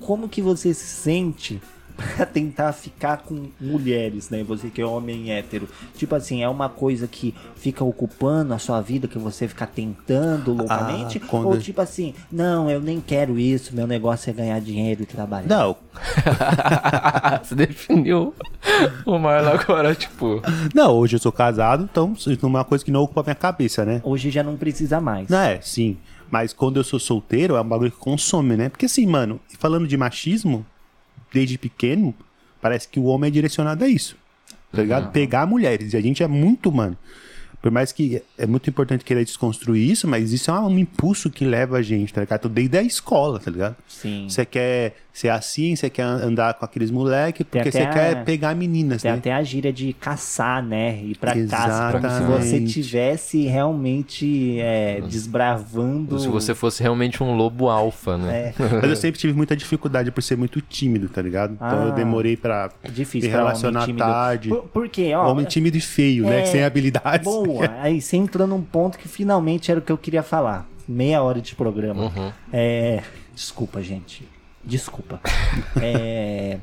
[0.00, 1.62] como que você se sente
[1.96, 4.42] pra tentar ficar com mulheres, né?
[4.44, 5.68] Você que é homem hétero.
[5.96, 10.52] Tipo assim, é uma coisa que fica ocupando a sua vida, que você fica tentando
[10.52, 11.20] loucamente?
[11.20, 15.06] quando- Ou tipo assim, não, eu nem quero isso, meu negócio é ganhar dinheiro e
[15.06, 15.46] trabalhar.
[15.48, 15.76] Não,
[17.42, 18.34] Você definiu
[19.06, 20.42] o Marlon agora, tipo.
[20.74, 23.24] não, hoje eu sou casado, então isso não é uma coisa que não ocupa a
[23.24, 24.00] minha cabeça, né?
[24.04, 25.28] Hoje já não precisa mais.
[25.28, 25.96] Não é, sim.
[26.30, 28.68] Mas quando eu sou solteiro, é um bagulho que consome, né?
[28.68, 30.64] Porque assim, mano, falando de machismo,
[31.34, 32.14] desde pequeno,
[32.62, 34.16] parece que o homem é direcionado a isso.
[34.72, 35.12] Tá ligado?
[35.12, 35.92] Pegar mulheres.
[35.92, 36.96] E a gente é muito, mano.
[37.60, 41.44] Por mais que é muito importante querer desconstruir isso, mas isso é um impulso que
[41.44, 42.48] leva a gente, tá ligado?
[42.48, 43.76] Desde a escola, tá ligado?
[43.88, 44.26] Sim.
[44.28, 48.22] Você quer ser assim, você quer andar com aqueles moleques, porque você até quer a-
[48.24, 49.16] pegar meninas, Tem né?
[49.18, 51.00] até a gíria de caçar, né?
[51.04, 51.92] Ir pra caça.
[51.92, 52.42] Como se Exatamente.
[52.48, 56.18] você tivesse realmente é, desbravando.
[56.18, 58.48] Se você fosse realmente um lobo alfa, né?
[58.48, 58.54] É.
[58.82, 61.54] Mas eu sempre tive muita dificuldade por ser muito tímido, tá ligado?
[61.54, 61.86] Então Ah.
[61.86, 64.04] eu demorei pra Difícil me pra relacionar homem tímido.
[64.04, 64.48] tarde.
[64.48, 65.12] Por, por quê?
[65.14, 66.42] Ó, Homem tímido e feio, né?
[66.42, 67.24] é, Sem habilidades.
[67.24, 67.70] Boa.
[67.80, 70.66] Aí você entrou num ponto que finalmente era o que eu queria falar.
[70.88, 72.04] Meia hora de programa.
[72.04, 72.32] Uhum.
[72.52, 73.00] É.
[73.34, 74.26] Desculpa, gente.
[74.66, 75.20] Desculpa.
[75.80, 76.58] é.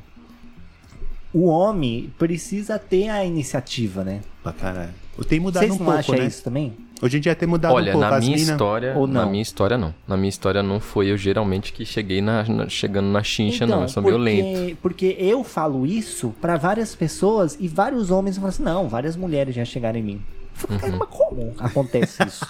[1.34, 4.20] O homem precisa ter a iniciativa, né?
[4.44, 4.90] Pra caralho.
[5.18, 6.26] Eu tenho mudado Vocês um não pouco, acham né?
[6.26, 6.74] isso também?
[7.02, 8.10] Hoje em dia tem mudado Olha, um pouco.
[8.10, 9.30] na As minha mina- história, Ou na não?
[9.32, 9.94] minha história não.
[10.08, 13.84] Na minha história não foi eu geralmente que cheguei na, na- chegando na chincha, não.
[13.84, 14.78] Eu sou Então, porque, violento.
[14.82, 19.56] Porque eu falo isso pra várias pessoas e vários homens falam assim: não, várias mulheres
[19.56, 20.22] já chegaram em mim.
[20.70, 20.78] Uhum.
[20.78, 22.46] "Cara, mas como acontece isso?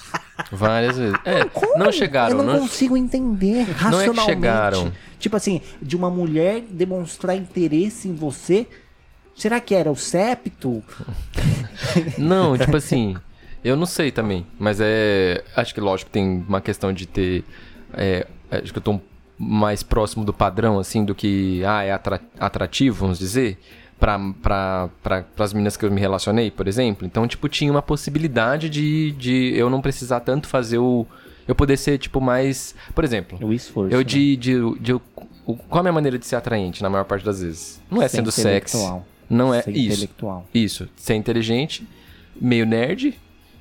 [0.51, 1.15] Várias vezes.
[1.25, 1.77] É, Como?
[1.77, 4.25] não chegaram, Eu não, não, consigo entender racionalmente.
[4.25, 4.91] chegaram.
[5.19, 8.67] Tipo assim, de uma mulher demonstrar interesse em você.
[9.35, 10.83] Será que era o septo?
[12.17, 13.15] Não, tipo assim,
[13.63, 15.43] eu não sei também, mas é.
[15.55, 17.43] Acho que lógico tem uma questão de ter.
[17.93, 18.99] é, acho que eu tô
[19.37, 21.63] mais próximo do padrão, assim, do que.
[21.65, 23.57] Ah, é atra- atrativo, vamos dizer.
[24.01, 27.05] Pra, pra, pra, pras meninas que eu me relacionei, por exemplo.
[27.05, 31.05] Então, tipo, tinha uma possibilidade de, de eu não precisar tanto fazer o.
[31.47, 32.73] Eu poder ser, tipo, mais.
[32.95, 33.93] Por exemplo, O esforço.
[33.93, 34.03] eu né?
[34.03, 35.01] de, de, de, o-
[35.69, 37.79] Qual é a minha maneira de ser atraente na maior parte das vezes?
[37.91, 38.77] Não é Ser sendo sexy.
[39.29, 39.93] Não é Ser isso.
[39.93, 40.47] intelectual.
[40.53, 41.87] Isso, ser inteligente,
[42.41, 43.13] meio nerd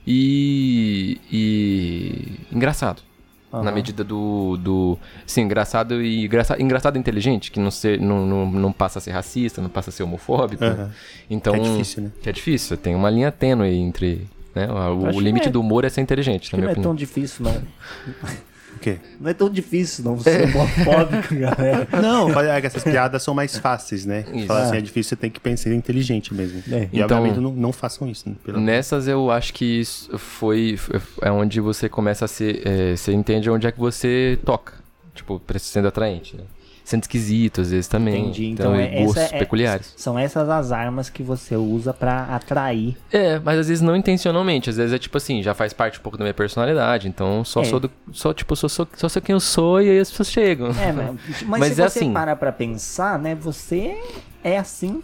[0.07, 1.21] e.
[1.31, 2.33] e.
[2.51, 3.03] engraçado.
[3.53, 3.73] Na Aham.
[3.73, 4.57] medida do.
[4.59, 6.25] do sim, engraçado e.
[6.27, 9.69] Engraçado, engraçado e inteligente, que não, ser, não, não, não passa a ser racista, não
[9.69, 10.63] passa a ser homofóbico.
[10.65, 10.71] né?
[10.71, 10.91] Aham.
[11.29, 11.55] Então.
[11.57, 12.11] É difícil, né?
[12.23, 14.29] Que é difícil, tem uma linha tênue entre.
[14.55, 14.69] Né?
[14.71, 16.75] O, acho o limite é- do humor é ser inteligente, Que na não minha é
[16.83, 16.95] tão opinião.
[16.95, 17.55] difícil, não.
[18.77, 18.99] O quê?
[19.21, 20.19] Não é tão difícil, não.
[20.19, 21.89] Ser homofóbico, galera.
[22.01, 24.25] Não, é que essas piadas são mais fáceis, né?
[24.33, 24.47] Isso.
[24.47, 24.79] Falar assim É.
[24.79, 26.63] é difícil, você tem que pensar inteligente mesmo.
[26.75, 26.89] É.
[26.93, 28.29] E Então- obviamente não, não façam isso.
[28.29, 28.37] Né?
[28.59, 30.79] Nessas eu acho que isso foi.
[31.21, 32.63] É onde você começa a ser.
[32.67, 34.75] é, você entende onde é que você toca.
[35.15, 36.45] Tipo, sendo atraente, né?
[36.91, 38.23] Sente esquisito às vezes também.
[38.25, 38.47] Entendi.
[38.47, 39.95] Então, Então, é- gostos essa é- peculiares.
[39.97, 42.97] São essas as armas que você usa pra atrair.
[43.13, 44.69] É, mas às vezes não intencionalmente.
[44.71, 47.09] Às vezes é tipo assim, já faz parte um pouco da minha personalidade.
[47.09, 47.65] Então só É.
[47.65, 47.91] sou do.
[48.13, 50.69] Só, tipo, sou, sou, só sou quem eu sou e aí as pessoas chegam.
[50.71, 51.15] É, mas,
[51.47, 52.13] mas, Mas se é você assim.
[52.13, 53.35] parar pra pensar, né?
[53.37, 53.97] Você
[54.45, 55.01] é assim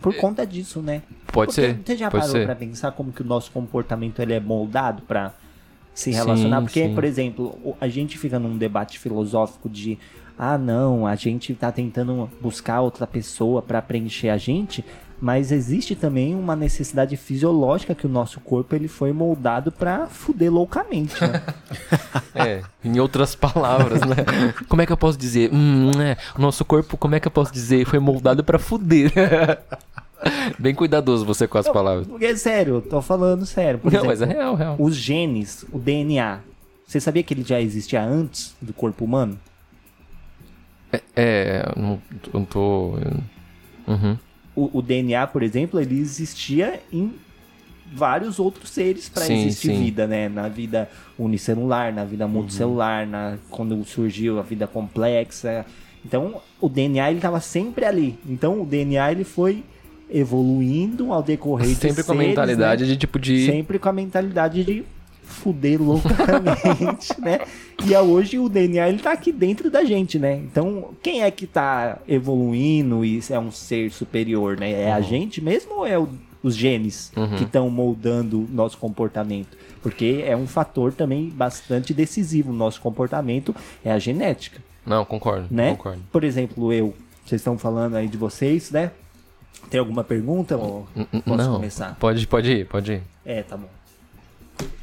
[0.00, 1.02] por conta disso, né?
[1.32, 1.80] Pode Porque ser.
[1.84, 2.46] Você já pode parou ser.
[2.46, 5.32] pra pensar como que o nosso comportamento ele é moldado pra
[5.94, 6.58] se relacionar?
[6.60, 6.94] Sim, Porque, sim.
[6.94, 9.98] por exemplo, a gente fica num debate filosófico de
[10.42, 14.82] ah, não, a gente tá tentando buscar outra pessoa pra preencher a gente,
[15.20, 20.50] mas existe também uma necessidade fisiológica que o nosso corpo ele foi moldado pra fuder
[20.50, 21.42] loucamente, né?
[22.34, 24.16] É, em outras palavras, né?
[24.66, 25.50] Como é que eu posso dizer?
[25.52, 27.84] Hum, é, o nosso corpo, como é que eu posso dizer?
[27.84, 29.12] Foi moldado pra fuder.
[30.58, 32.06] Bem cuidadoso você com as palavras.
[32.06, 33.78] Porque, é sério, eu tô falando sério.
[33.78, 34.76] Por Não, exemplo, mas é real, real.
[34.78, 36.38] Os genes, o DNA,
[36.86, 39.38] você sabia que ele já existia antes do corpo humano?
[41.14, 42.94] É, eu não, eu não tô.
[43.86, 44.16] Uhum.
[44.54, 47.14] O, o DNA, por exemplo, ele existia em
[47.92, 49.84] vários outros seres para existir sim.
[49.84, 50.28] vida, né?
[50.28, 55.64] Na vida unicelular, na vida multicelular, na, quando surgiu a vida complexa.
[56.04, 58.18] Então, o DNA ele estava sempre ali.
[58.26, 59.62] Então, o DNA ele foi
[60.12, 62.90] evoluindo ao decorrer de Sempre com a seres, mentalidade né?
[62.90, 63.46] de tipo de.
[63.46, 64.84] Sempre com a mentalidade de
[65.30, 67.40] fuder loucamente, né?
[67.84, 70.36] E é hoje o DNA ele tá aqui dentro da gente, né?
[70.36, 74.70] Então, quem é que tá evoluindo e é um ser superior, né?
[74.70, 76.08] É a gente mesmo ou é o-
[76.42, 79.56] os genes que estão moldando o nosso comportamento?
[79.82, 85.46] Porque é um fator também bastante decisivo no nosso comportamento, é a genética, Não, concordo.
[85.50, 85.70] né?
[85.70, 86.00] Concordo.
[86.12, 88.90] Por exemplo, eu, vocês estão falando aí de vocês, né?
[89.70, 90.86] Tem alguma pergunta ou
[91.24, 91.96] posso não, começar?
[92.00, 93.02] pode, pode ir, pode ir.
[93.24, 93.68] É, tá bom.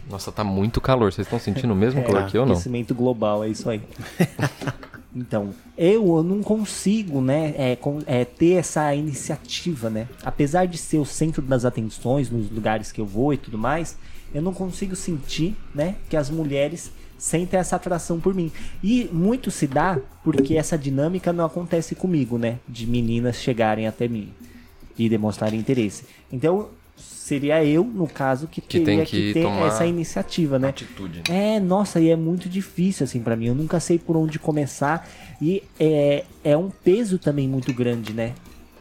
[0.09, 1.11] Nossa, tá muito calor.
[1.11, 2.53] Vocês estão sentindo o mesmo É, calor que eu, não?
[2.53, 3.81] Aquecimento global, é isso aí.
[5.15, 10.07] então, eu, eu não consigo, né, é, com- é, ter essa iniciativa, né?
[10.23, 13.97] Apesar de ser o centro das atenções nos lugares que eu vou e tudo mais,
[14.33, 18.51] eu não consigo sentir, né, que as mulheres sentem essa atração por mim.
[18.83, 22.59] E muito se dá porque essa dinâmica não acontece comigo, né?
[22.67, 24.31] De meninas chegarem até mim
[24.99, 26.03] e demonstrarem interesse.
[26.31, 30.57] Então, seria eu, no caso, que, Que teria tem que que ter tomar essa iniciativa,
[30.57, 30.69] né?
[30.69, 31.23] Atitude.
[31.29, 31.55] né?
[31.55, 33.45] É, nossa, e é muito difícil assim pra mim.
[33.47, 35.07] Eu nunca sei por onde começar
[35.41, 38.33] e é, é um peso também muito grande, né?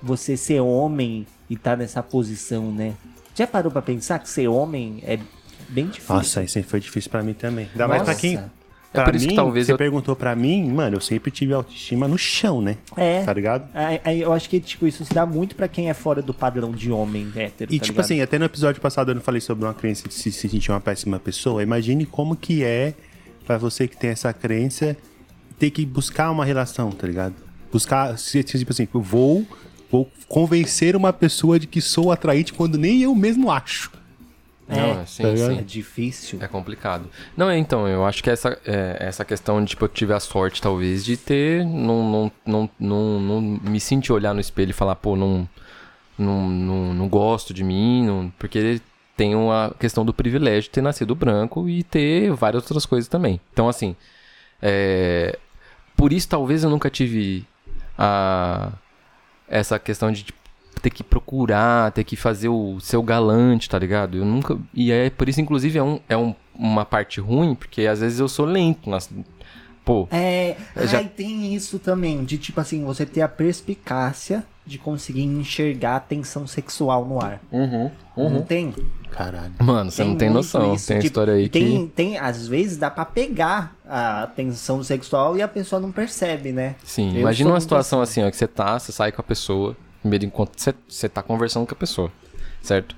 [0.02, 2.94] Você ser homem e tá nessa posição, né?
[3.34, 5.18] Já parou pra pensar que ser homem é
[5.68, 6.14] bem difícil?
[6.14, 7.68] Nossa, isso aí foi difícil pra mim também.
[7.72, 8.20] Ainda mais pra Nossa.
[8.20, 8.40] quem.
[8.94, 11.52] É por isso que mim, talvez você eu- perguntou pra mim, mano, eu sempre tive
[11.52, 12.78] autoestima no chão, né?
[12.96, 13.22] É.
[13.24, 13.68] Tá ligado?
[13.74, 16.32] Aí- aí eu acho que tipo isso se dá muito pra quem é fora do
[16.32, 17.72] padrão de homem hétero.
[17.74, 18.04] E tá tipo ligado?
[18.04, 20.70] assim, até no episódio passado eu não falei sobre uma crença de se, se sentir
[20.70, 21.62] uma péssima pessoa.
[21.62, 22.94] Imagine como que é
[23.46, 24.96] pra você que tem essa crença
[25.58, 27.34] ter que buscar uma relação, tá ligado?
[27.70, 29.46] Buscar, tipo assim, vou,
[29.90, 33.90] vou convencer uma pessoa de que sou atraente quando nem eu mesmo acho.
[34.68, 35.62] Não, é, sim, tá é sim.
[35.62, 36.38] difícil.
[36.42, 37.08] É complicado.
[37.36, 40.20] Não, é, então, eu acho que essa, é, essa questão de, tipo, eu tive a
[40.20, 44.72] sorte, talvez, de ter, não, não, não, não, não me sentir olhar no espelho e
[44.72, 45.48] falar, pô, não,
[46.18, 48.80] não, não, não gosto de mim, não, porque
[49.16, 53.40] tem a questão do privilégio de ter nascido branco e ter várias outras coisas também.
[53.52, 53.94] Então, assim,
[54.60, 55.38] é,
[55.96, 57.46] por isso talvez eu nunca tive
[57.96, 58.72] a,
[59.48, 60.38] essa questão de tipo,
[60.80, 64.16] ter que procurar, ter que fazer o seu galante, tá ligado?
[64.18, 64.56] Eu nunca.
[64.74, 68.18] E é por isso, inclusive, é, um, é um, uma parte ruim, porque às vezes
[68.20, 68.88] eu sou lento.
[68.88, 69.10] Nas,
[69.84, 74.78] pô, É, Já- ai, tem isso também, de tipo assim, você ter a perspicácia de
[74.78, 77.40] conseguir enxergar a tensão sexual no ar.
[78.16, 78.74] Não tem?
[79.12, 79.52] Caralho.
[79.60, 80.74] mano, você não tem noção.
[80.74, 81.92] isso, tem a tipo, história aí tem, que.
[81.94, 86.74] Tem, às vezes dá pra pegar a tensão sexual e a pessoa não percebe, né?
[86.84, 89.76] Sim, Eu imagina uma situação assim, ó, que você tá, você sai com a pessoa,
[90.06, 92.10] primeiro enquanto você, tá conversando com a pessoa,
[92.62, 92.96] certo?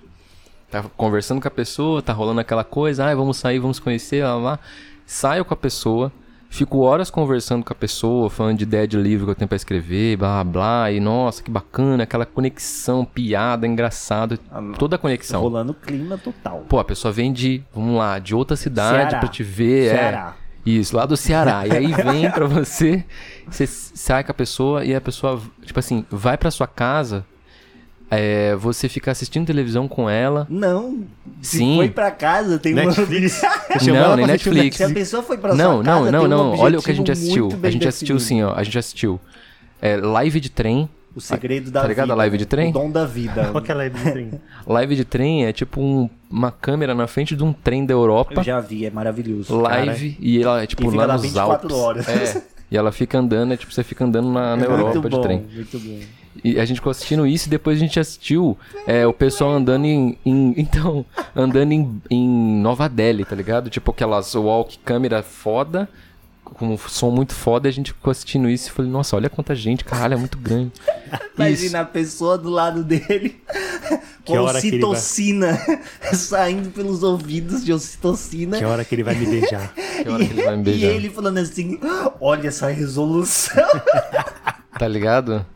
[0.71, 4.35] Tá conversando com a pessoa, tá rolando aquela coisa, ah, vamos sair, vamos conhecer, lá,
[4.37, 4.59] lá.
[5.07, 6.13] Saio com a pessoa,
[6.51, 9.57] fico horas conversando com a pessoa, falando de ideia de livro que eu tenho pra
[9.57, 14.39] escrever, blá, blá, blá, e nossa, que bacana, aquela conexão, piada, engraçado,
[14.79, 15.41] toda a conexão.
[15.41, 16.67] Rolando clima total.
[16.69, 19.19] Pô, a pessoa vem de, vamos lá, de outra cidade Ceará.
[19.19, 19.95] pra te ver.
[19.95, 20.33] é.
[20.65, 21.67] Isso, lá do Ceará.
[21.67, 23.05] E aí vem pra você,
[23.51, 27.25] você sai com a pessoa e a pessoa, tipo assim, vai pra sua casa,
[28.11, 30.47] é, você fica assistindo televisão com ela.
[30.49, 31.05] Não,
[31.43, 31.77] se Sim.
[31.77, 33.43] foi pra casa, tem Netflix.
[33.87, 34.77] ela Não, nem Netflix.
[34.77, 36.59] Se a pessoa foi pra Não, sua não, casa, não, tem um não.
[36.59, 37.49] Olha o que a gente assistiu.
[37.63, 38.21] A gente assistiu definido.
[38.21, 38.55] sim, ó.
[38.55, 39.21] A gente assistiu.
[39.81, 40.89] É, live de trem.
[41.19, 42.15] O segredo da Tá ligado vida.
[42.15, 42.71] a live de trem?
[42.71, 43.49] O dom da vida.
[43.51, 44.31] Qual que é a live do trem?
[44.67, 48.35] Live de trem é tipo um- uma câmera na frente de um trem da Europa.
[48.37, 49.55] Eu já vi, é maravilhoso.
[49.61, 51.77] live e ela é tipo E fica lá lá nos 24 Alpes.
[51.77, 52.09] horas.
[52.09, 52.43] É.
[52.71, 55.21] E ela fica andando, é tipo, você fica andando na, na Europa muito de bom,
[55.23, 55.47] trem.
[55.53, 55.99] Muito bom.
[56.45, 59.87] E a gente ficou assistindo isso e depois a gente assistiu é, o pessoal andando
[59.87, 61.05] em, em- Então,
[61.35, 62.29] andando em, em
[62.61, 63.69] Nova Delhi, tá ligado?
[63.71, 65.89] Tipo aquelas walk câmera foda,
[66.55, 69.29] com um som muito foda, e a gente ficou assistindo isso e falei, nossa, olha
[69.31, 70.73] quanta gente, caralho, é muito grande.
[71.37, 73.41] Imagina a pessoa do lado dele
[74.25, 75.59] Que com ele vai- ocitocina
[76.13, 78.59] saindo pelos ouvidos de ocitocina.
[78.59, 79.73] Que hora que ele vai me beijar?
[79.75, 80.91] Que hora que ele vai me E beijar.
[80.91, 81.79] ele falando assim:
[82.21, 83.65] Olha essa resolução.
[84.79, 85.47] Tá ligado?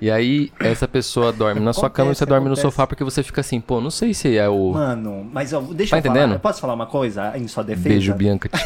[0.00, 2.62] E aí, essa pessoa dorme na sua cama e você Acontece, dorme no acontece.
[2.72, 5.90] sofá porque você fica assim, pô, não sei se é o Mano, mas ó, deixa
[5.90, 6.14] Tá eu falar.
[6.14, 6.34] entendendo?
[6.36, 7.88] Eu posso falar uma coisa em sua defesa?
[7.88, 8.48] beijo Bianca.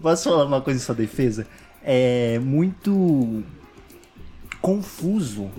[0.00, 1.46] Posso falar uma coisa em sua defesa?
[1.82, 3.42] É muito
[4.60, 5.50] confuso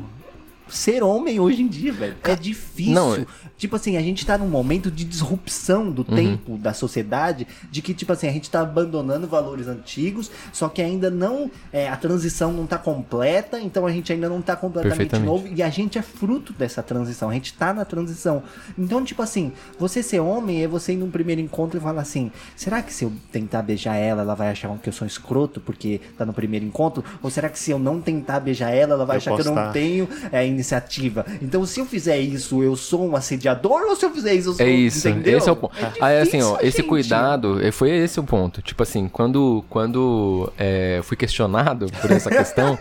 [0.70, 2.16] ser homem hoje em dia, velho.
[2.24, 2.94] É difícil.
[2.94, 3.26] Não, é-
[3.58, 6.16] Tipo assim, a gente tá num momento de disrupção do Uhum.
[6.16, 10.80] tempo da sociedade, de que, tipo assim, a gente tá abandonando valores antigos, só que
[10.82, 11.50] ainda não.
[11.74, 15.48] é, a transição não tá completa, então a gente ainda não tá completamente novo.
[15.54, 18.44] E a gente é fruto dessa transição, a gente tá na transição.
[18.78, 22.32] Então, tipo assim, você ser homem é você ir num primeiro encontro e falar assim:
[22.56, 25.60] será que se eu tentar beijar ela, ela vai achar que eu sou um escroto
[25.62, 27.04] porque tá no primeiro encontro?
[27.24, 29.46] Ou será que se eu não tentar beijar ela, ela vai Eu achar que eu
[29.46, 31.26] não tá- tenho é, iniciativa?
[31.42, 34.54] Então, se eu fizer isso, eu sou um assediador ou se eu fizer isso, eu
[34.56, 35.38] sou É isso, entendeu?
[35.38, 35.76] esse é o ponto.
[35.78, 36.88] É Aí assim, ó, difícil, esse gente.
[36.90, 38.62] cuidado, eh, foi esse o ponto.
[38.62, 42.78] Tipo assim, quando, quando eh, fui questionado por essa questão,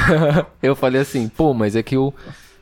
[0.62, 2.14] eu falei assim, pô, mas é que eu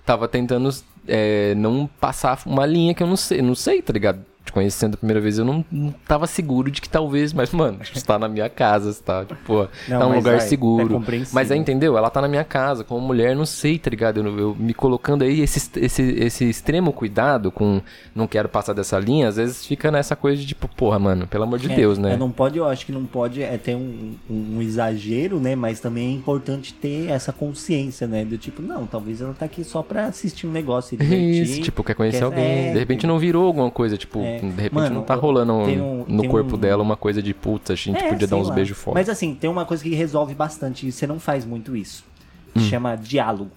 [0.06, 0.70] tava tentando
[1.08, 4.20] eh, não passar uma linha que eu não sei, não sei, tá ligado?
[4.44, 7.78] Te conhecendo a primeira vez, eu não, não tava seguro de que talvez, mas, mano,
[7.82, 10.88] você tá na minha casa, você tá, tipo, Não, tá mas lugar vai, é seguro.
[10.90, 11.34] compreensível.
[11.34, 11.96] mas aí, entendeu?
[11.96, 14.20] Ela tá na minha casa, como mulher, não sei, tá ligado?
[14.20, 17.80] Eu, eu me colocando aí, esse, esse, esse extremo cuidado com
[18.14, 21.44] não quero passar dessa linha, às vezes fica nessa coisa de tipo, porra, mano, pelo
[21.44, 22.12] amor de É, Deus, né?
[22.12, 25.56] é, não pode, eu acho que não pode é ter um, um- um exagero, né?
[25.56, 28.26] Mas também é importante ter essa consciência, né?
[28.26, 31.42] Do tipo, não, talvez ela tá aqui só pra assistir um negócio e divertir.
[31.44, 32.68] Isso, tipo, quer conhecer quer- alguém.
[32.68, 34.38] é, de repente não virou alguma coisa, tipo, É.
[34.38, 37.72] de repente Mano, não tá rolando um- no corpo um- dela uma coisa de puta,
[37.72, 38.94] a gente É, podia dar uns beijos fora.
[38.98, 42.04] Mas assim, tem uma coisa que resolve bastante e você não faz muito isso.
[42.56, 42.60] Hum.
[42.60, 43.50] Chama diálogo.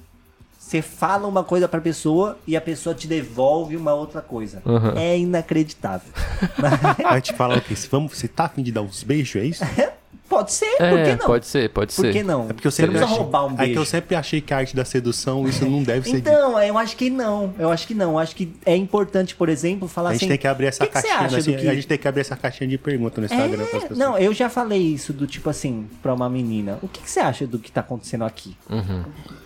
[0.60, 4.62] Você fala uma coisa pra pessoa e a pessoa te devolve uma outra coisa.
[4.66, 4.98] Uhum.
[4.98, 6.12] É inacreditável.
[7.06, 7.74] A gente fala o quê?
[7.76, 9.64] Se vamos, você tá afim de dar uns beijos, é isso?
[10.38, 11.26] Pode ser, por que é, não?
[11.26, 12.14] pode ser, pode Por ser.
[12.14, 12.44] que não?
[12.50, 13.80] É porque eu você não sempre precisa achei, roubar um É que beijo.
[13.80, 16.18] eu sempre achei que a arte da sedução, isso não deve ser.
[16.18, 17.54] Então, eu acho que não.
[17.58, 18.12] Eu acho que não.
[18.12, 20.30] Eu acho que é importante, por exemplo, falar A gente assim.
[20.30, 21.38] tem que abrir essa "Que que caixinha.
[21.40, 23.68] assim, do que- A gente tem que abrir essa caixinha de pergunta no Instagram pras
[23.70, 23.98] É, pessoas.
[24.00, 26.78] não, eu já falei isso do tipo assim, pra uma menina.
[26.82, 28.56] O que, que você acha do que tá acontecendo aqui?
[28.70, 29.04] Uhum.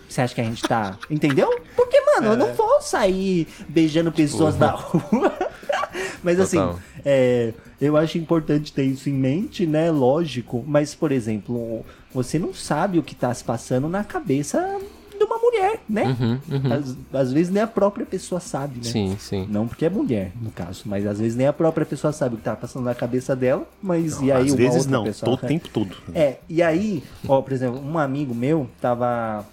[0.10, 0.98] Você acha que a gente tá.
[1.10, 1.58] Entendeu?
[1.74, 2.36] Porque, mano, eu É.
[2.36, 5.32] não vou sair beijando pessoas na rua.
[6.24, 6.80] Mas assim, Total.
[7.06, 9.90] É, eu acho importante ter isso em mente, né?
[9.92, 10.64] Lógico.
[10.68, 14.80] Mas, por exemplo, você não sabe o que tá se passando na cabeça
[15.18, 16.16] de uma mulher, né?
[16.20, 16.74] Uhum, uhum.
[16.74, 18.84] Às, às vezes nem a própria pessoa sabe, né?
[18.84, 19.48] Sim, sim.
[19.50, 22.38] Não porque é mulher, no caso, mas às vezes nem a própria pessoa sabe o
[22.38, 25.30] que tá passando na cabeça dela, mas e aí Às uma vezes não, pessoa...
[25.30, 25.96] todo o tempo todo.
[26.16, 29.46] É, e aí, ó, por exemplo, um amigo meu tava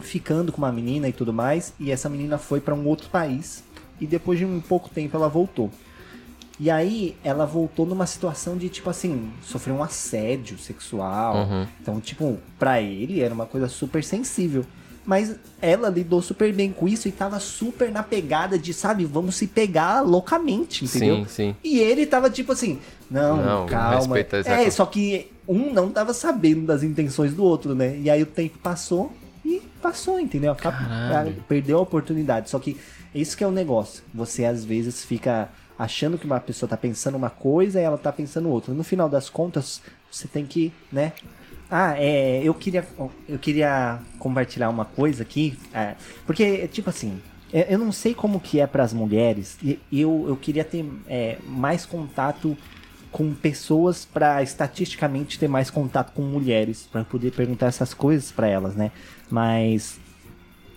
[0.00, 3.62] ficando com uma menina e tudo mais, e essa menina foi pra um outro país,
[4.00, 5.70] e depois de um pouco tempo ela voltou.
[6.58, 11.36] E aí ela voltou numa situação de tipo assim, sofreu um assédio sexual.
[11.36, 11.66] Uhum.
[11.80, 14.64] Então, tipo, pra ele era uma coisa super sensível.
[15.04, 19.36] Mas ela lidou super bem com isso e tava super na pegada de, sabe, vamos
[19.36, 21.18] se pegar loucamente, entendeu?
[21.18, 21.56] Sim, sim.
[21.62, 24.18] E ele tava tipo assim, não, Não, calma.
[24.44, 27.96] É, só que um não tava sabendo das intenções do outro, né?
[27.98, 29.12] E aí o tempo passou
[29.44, 30.50] e passou, entendeu?
[30.50, 31.36] Acab- Caralho.
[31.48, 32.50] Perdeu a oportunidade.
[32.50, 32.76] Só que
[33.14, 34.02] isso que é o negócio.
[34.12, 38.12] Você às vezes fica achando que uma pessoa tá pensando uma coisa e ela tá
[38.12, 38.72] pensando outra.
[38.72, 41.12] No final das contas, você tem que, né?
[41.70, 42.86] Ah, é, eu queria,
[43.28, 47.20] eu queria compartilhar uma coisa aqui, é, porque tipo assim,
[47.52, 49.58] é, eu não sei como que é para as mulheres.
[49.62, 52.56] E eu, eu queria ter é, mais contato
[53.10, 58.46] com pessoas para estatisticamente ter mais contato com mulheres para poder perguntar essas coisas para
[58.46, 58.90] elas, né?
[59.30, 59.98] Mas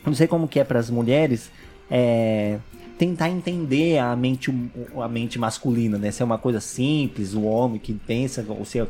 [0.06, 1.52] não sei como que é para as mulheres
[1.92, 2.60] é,
[3.00, 4.70] tentar entender a mente hum-
[5.02, 6.12] a mente masculina, né?
[6.12, 8.88] Se é uma coisa simples, o homem que pensa, ou se é-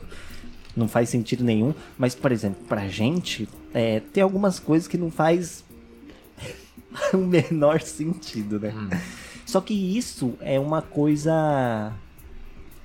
[0.75, 1.73] não faz sentido nenhum.
[1.97, 5.63] Mas, por exemplo, pra gente, é, tem algumas coisas que não faz
[7.13, 8.73] o menor sentido, né?
[9.45, 11.93] Só que isso é uma coisa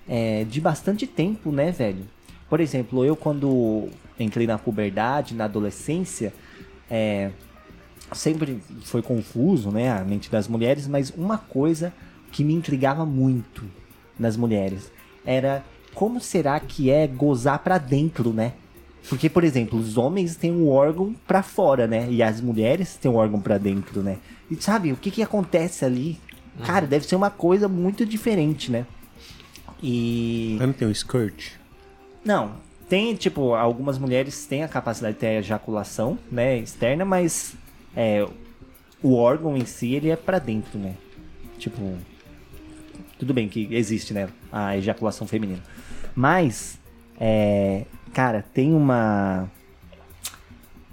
[0.08, 2.04] é, de bastante tempo, né, velho?
[2.50, 3.88] Por exemplo, eu quando
[4.20, 6.32] entrei na puberdade, na adolescência,
[6.90, 7.30] é,
[8.14, 11.92] sempre foi confuso, né, a mente das mulheres, mas uma coisa
[12.32, 13.64] que me intrigava muito
[14.18, 14.90] nas mulheres
[15.24, 18.52] era como será que é gozar pra dentro, né?
[19.08, 22.10] Porque, por exemplo, os homens têm um órgão pra fora, né?
[22.10, 24.18] E as mulheres têm um órgão pra dentro, né?
[24.50, 26.18] E sabe, o que que acontece ali?
[26.64, 28.86] Cara, deve ser uma coisa muito diferente, né?
[29.82, 30.56] E.
[30.58, 31.52] Mas não tem um skirt?
[32.24, 32.52] Não,
[32.88, 37.54] tem, tipo, algumas mulheres têm a capacidade de ter ejaculação, né, externa, mas
[37.96, 38.26] é,
[39.02, 40.94] o órgão em si, ele é pra dentro, né?
[41.58, 41.96] Tipo,
[43.18, 45.62] tudo bem que existe, né, a ejaculação feminina.
[46.14, 46.78] Mas,
[47.18, 49.50] é, cara, tem uma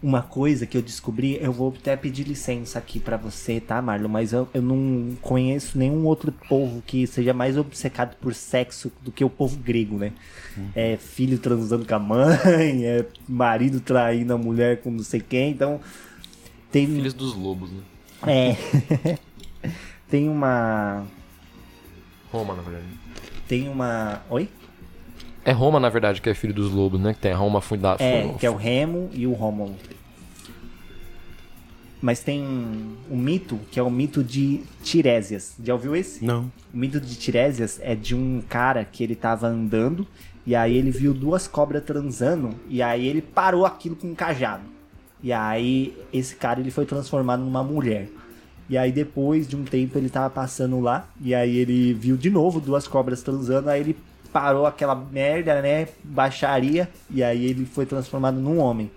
[0.01, 4.07] uma coisa que eu descobri, eu vou até pedir licença aqui pra você, tá, Marlon?
[4.07, 9.11] Mas eu, eu não conheço nenhum outro povo que seja mais obcecado por sexo do
[9.11, 10.11] que o povo grego, né?
[10.75, 12.37] É filho transando com a mãe,
[12.83, 15.79] é marido traindo a mulher com não sei quem, então
[16.71, 17.81] tem Filhos dos lobos, né?
[18.27, 19.17] é
[20.09, 21.05] tem uma
[22.31, 22.85] Roma, na verdade.
[23.47, 24.49] tem uma oi
[25.43, 27.13] É Roma, na verdade, que é filho dos lobos, né?
[27.13, 28.03] Que tem a Roma fundada.
[28.03, 29.75] É, que é o Remo e o Rômulo.
[32.01, 35.55] Mas tem um, um mito que é o mito de Tiresias.
[35.63, 36.25] Já ouviu esse?
[36.25, 36.51] Não.
[36.73, 40.07] O mito de Tiresias é de um cara que ele tava andando
[40.45, 44.63] e aí ele viu duas cobras transando e aí ele parou aquilo com um cajado.
[45.23, 48.09] E aí esse cara ele foi transformado numa mulher.
[48.69, 52.29] E aí depois de um tempo ele tava passando lá e aí ele viu de
[52.29, 53.97] novo duas cobras transando, aí ele
[54.31, 58.89] parou aquela merda, né, baixaria e aí ele foi transformado num homem.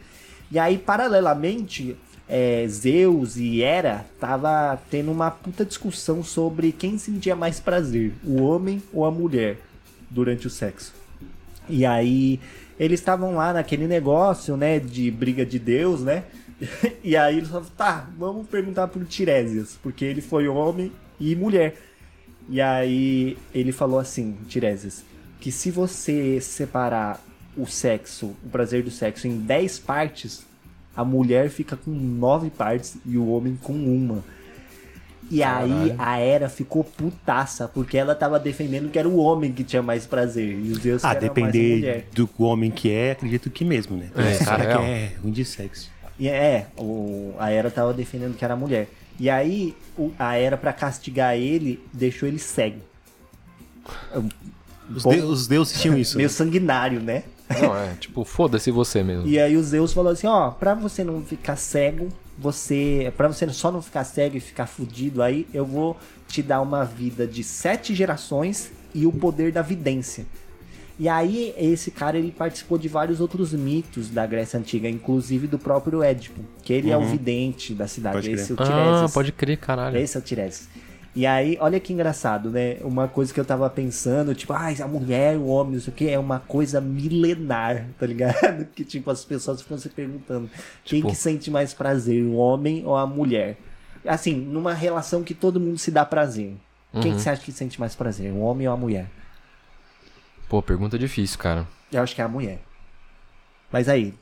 [0.51, 1.97] E aí paralelamente
[2.29, 8.43] é, Zeus e Hera tava tendo uma puta discussão sobre quem sentia mais prazer, o
[8.43, 9.59] homem ou a mulher,
[10.09, 10.95] durante o sexo.
[11.69, 12.41] E aí
[12.79, 16.25] eles estavam lá naquele negócio, né, de briga de Deus, né?
[17.03, 21.77] E aí eles falaram, tá, vamos perguntar pro Tiresias, porque ele foi homem e mulher.
[22.49, 25.05] E aí ele falou assim, Tiresias,
[25.41, 27.23] que se você separar
[27.57, 30.47] o sexo, o prazer do sexo em 10 partes,
[30.97, 34.25] a mulher fica com 9 partes e o homem com uma.
[35.31, 39.65] E aí a Hera ficou putaça, porque ela tava defendendo que era o homem que
[39.65, 40.59] tinha mais prazer.
[40.59, 42.07] E os deuses Ah, era depender mulher.
[42.13, 44.11] do homem que é, acredito que mesmo, né?
[44.15, 45.91] Tem É, cara é que é ruim de sexo.
[46.19, 48.89] E é, o, a Hera tava defendendo que era mulher.
[49.19, 52.81] E aí, o- a Hera, pra castigar ele, deixou ele cego.
[54.95, 56.17] Os, Bom, de- os deuses tinham isso.
[56.17, 56.33] Meio né?
[56.35, 57.25] sanguinário, né?
[57.61, 59.27] Não, é, tipo, foda-se você mesmo.
[59.27, 62.09] E aí o Zeus falou assim, ó, pra você não ficar cego,
[62.39, 63.13] você.
[63.17, 65.97] Pra você só não ficar cego e ficar fudido aí, eu vou
[66.29, 70.27] te dar uma vida de sete gerações e o poder da vidência.
[70.97, 75.59] E aí, esse cara ele participou de vários outros mitos da Grécia Antiga, inclusive do
[75.59, 78.15] próprio Édipo, que ele é o vidente da cidade.
[78.17, 78.39] Pode crer.
[78.41, 79.13] esse é o Ah, Tiresias.
[79.13, 79.97] pode crer, caralho.
[79.97, 80.69] Esse é o Tiresias.
[81.17, 82.79] E aí, olha que engraçado, né?
[82.81, 86.19] Uma coisa que eu tava pensando, tipo, ah, a mulher, o homem, isso aqui é
[86.19, 88.65] uma coisa milenar, tá ligado?
[88.75, 90.51] Que tipo, as pessoas ficam se perguntando,
[90.85, 93.57] quem Tipo- que sente mais prazer, o homem ou a mulher?
[94.05, 96.57] Assim, numa relação que todo mundo se dá prazer.
[97.01, 97.17] Quem Uhum.
[97.17, 99.07] que você acha que sente mais prazer, o homem ou a mulher?
[100.49, 101.67] Pô, pergunta difícil, cara.
[101.93, 102.59] Eu acho que é a mulher.
[103.71, 104.15] Mas aí.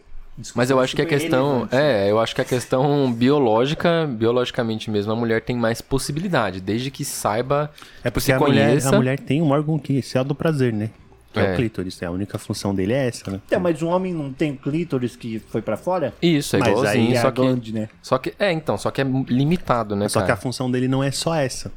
[0.55, 1.67] Mas eu acho que a questão.
[1.69, 1.77] relevante.
[1.77, 6.91] É, eu acho que a questão biológica, biologicamente mesmo, a mulher tem mais possibilidade, desde
[6.91, 7.71] que saiba.
[8.03, 8.89] É porque se a mulher, conheça.
[8.89, 10.91] a mulher tem um órgão que é o do prazer, né?
[11.33, 11.53] Que é, É.
[11.53, 12.01] o clítoris.
[12.01, 12.07] né?
[12.09, 13.41] A única função dele é essa, né?
[13.47, 16.15] Então, mas o homem não tem clítoris que foi pra fora?
[16.23, 17.41] Isso, é Mas igualzinho, aí é só a que.
[17.41, 17.89] glande, né?
[18.03, 18.35] Só que.
[18.39, 20.41] É, então, só que é limitado, né, Só que a cara?
[20.41, 21.71] função dele não é só essa.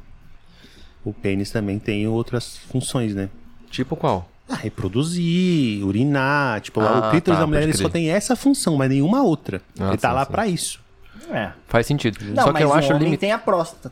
[1.04, 3.28] O pênis também tem outras funções, né?
[3.70, 4.28] Tipo qual?
[4.48, 6.60] Ah, reproduzir, urinar.
[6.60, 9.60] Tipo, Ah, o clítoris tá, da mulher ele só tem essa função, mas nenhuma outra.
[9.78, 10.80] Ah, ele tá sim, lá pra isso.
[11.30, 11.50] É.
[11.66, 12.18] Faz sentido.
[12.22, 13.20] Não, só mas que eu o acho homem limitado.
[13.20, 13.90] tem a próstata.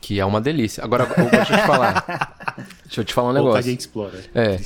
[0.00, 0.82] Que é uma delícia.
[0.82, 2.34] Agora, eu vou te falar.
[2.84, 3.62] Deixa eu te falar um negócio.
[3.62, 4.18] gente explora.
[4.34, 4.58] É.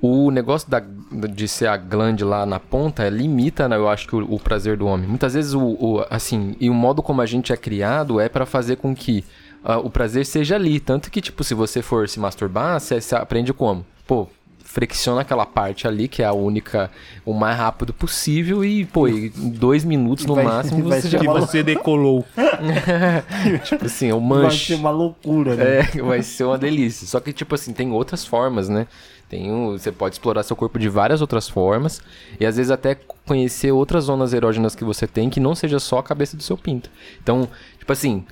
[0.00, 4.08] O negócio da, de ser a glande lá na ponta é, limita, né, eu acho
[4.08, 5.06] que o, o prazer do homem.
[5.08, 8.44] Muitas vezes o, o- assim, e o modo como a gente é criado é pra
[8.44, 9.24] fazer com que
[9.64, 13.14] ah, o prazer seja ali, tanto que tipo se você for se masturbar, você, você
[13.14, 14.26] aprende como, pô,
[14.64, 16.90] flexiona aquela parte ali que é a única,
[17.26, 21.22] o mais rápido possível e pô, em dois minutos no Vai- máximo vai você ser
[21.22, 22.24] já uma você decolou.
[23.64, 24.66] tipo assim, o Vai manche.
[24.68, 25.80] ser uma loucura, né?
[25.80, 27.06] É, vai ser uma delícia.
[27.06, 28.86] Só que, tipo assim, tem outras formas, né?
[29.28, 32.00] Tem um, você pode explorar seu corpo de várias outras formas.
[32.38, 32.94] E às vezes até
[33.26, 36.56] conhecer outras zonas erógenas que você tem que não seja só a cabeça do seu
[36.56, 36.90] pinto.
[37.22, 37.48] Então,
[37.78, 38.24] tipo assim,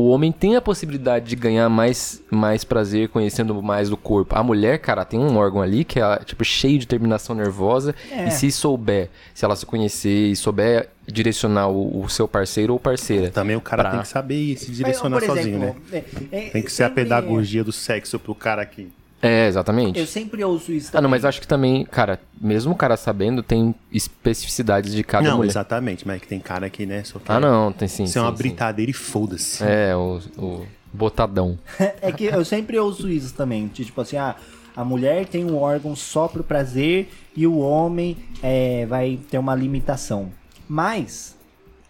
[0.00, 4.36] o homem tem a possibilidade de ganhar mais, mais prazer conhecendo mais do corpo.
[4.36, 7.94] A mulher, cara, tem um órgão ali que é, tipo, cheio de terminação nervosa.
[8.10, 8.28] É.
[8.28, 12.78] E se souber, se ela se conhecer e souber direcionar o, o seu parceiro ou
[12.78, 13.30] parceira.
[13.30, 16.04] Também o cara Pra- tem que saber se Mas, direcionar sozinho, exemplo, né?
[16.32, 18.88] é- é- Tem que ser a sempre- pedagogia do sexo pro cara que
[19.20, 19.98] É, exatamente.
[19.98, 21.02] Eu sempre ouço isso Ah, também.
[21.02, 25.38] não, mas acho que também, cara, mesmo o cara sabendo, tem especificidades de cada não,
[25.38, 25.50] mulher.
[25.50, 28.06] exatamente, mas é que tem cara que, né, só quer Ah, não, tem sim.
[28.06, 29.62] ser uma sim, britadeira e foda-se.
[29.64, 31.58] É, o, o botadão.
[32.00, 33.66] É que eu sempre ouço isso também.
[33.66, 34.36] de Tipo assim, ah,
[34.76, 39.54] a mulher tem um órgão só pro prazer e o homem é, vai ter uma
[39.54, 40.30] limitação.
[40.68, 41.36] Mas,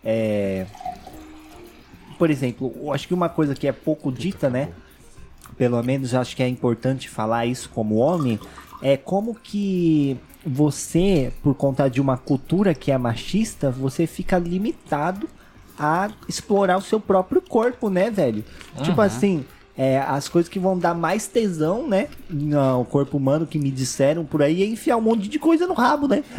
[0.03, 0.65] é,
[2.19, 4.71] por exemplo, eu acho que uma coisa que é pouco dita, né?
[5.59, 8.39] Pelo menos eu acho que é importante falar isso como homem,
[8.81, 15.29] é como que você, por conta de uma cultura que é machista, você fica limitado
[15.79, 18.45] a explorar o seu próprio corpo, né, velho?
[18.83, 19.45] Tipo assim,
[19.77, 24.25] é, as coisas que vão dar mais tesão, né, no corpo humano que me disseram
[24.25, 26.25] por aí é enfiar um monte de coisa no rabo, né?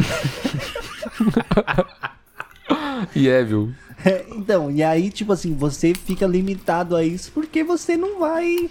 [3.16, 3.74] E é, viu?
[4.06, 8.70] É, então, e aí, tipo assim, você fica limitado a isso porque você não vai.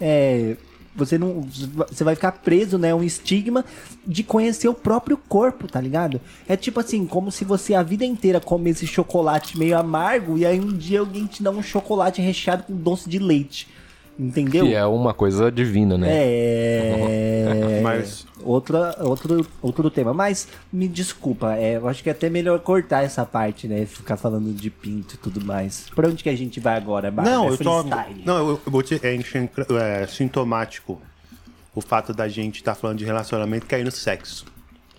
[0.00, 0.56] É,
[0.94, 1.42] você não.
[1.88, 2.94] Você vai ficar preso, né?
[2.94, 3.64] Um estigma
[4.06, 6.20] de conhecer o próprio corpo, tá ligado?
[6.48, 10.58] É tipo assim, como se você a vida inteira comesse chocolate meio amargo e aí
[10.58, 13.68] um dia alguém te dá um chocolate recheado com doce de leite.
[14.20, 14.66] Entendeu?
[14.66, 16.08] Que é uma coisa divina, né?
[16.10, 17.80] É.
[17.82, 20.12] Mas- Outra, outro, outro tema.
[20.14, 23.84] Mas me desculpa, é, eu acho que é até melhor cortar essa parte, né?
[23.86, 25.86] Ficar falando de pinto e tudo mais.
[25.94, 27.36] Pra onde que a gente vai agora, Bárbara?
[27.36, 27.82] Não, É eu tô.
[28.24, 28.98] Não, eu, eu vou te.
[29.02, 29.14] É,
[30.02, 31.00] é sintomático
[31.74, 34.44] o fato da gente estar falando de relacionamento cair no sexo.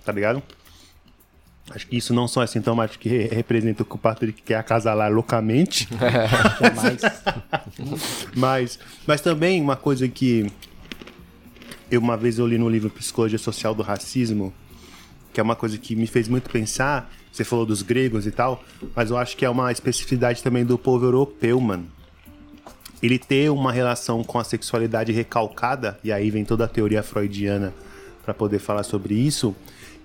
[0.06, 0.42] Tá ligado?
[1.70, 4.56] Acho que isso não só é sintomático que re- representa o que o Patrick quer
[4.56, 5.88] acasalar loucamente.
[8.36, 10.52] Mas, mas também uma coisa que
[11.90, 14.54] eu uma vez eu li no livro Psicologia Social do Racismo,
[15.34, 17.12] que é uma coisa que me fez muito pensar.
[17.32, 18.64] Você falou dos gregos e tal,
[18.96, 21.88] mas eu acho que é uma especificidade também do povo europeu, mano.
[23.02, 27.74] Ele ter uma relação com a sexualidade recalcada, e aí vem toda a teoria freudiana
[28.24, 29.56] para poder falar sobre isso,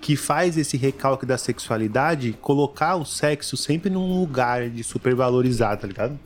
[0.07, 5.85] que faz esse recalque da sexualidade colocar o sexo sempre num lugar de supervalorizar, tá
[5.85, 6.17] ligado?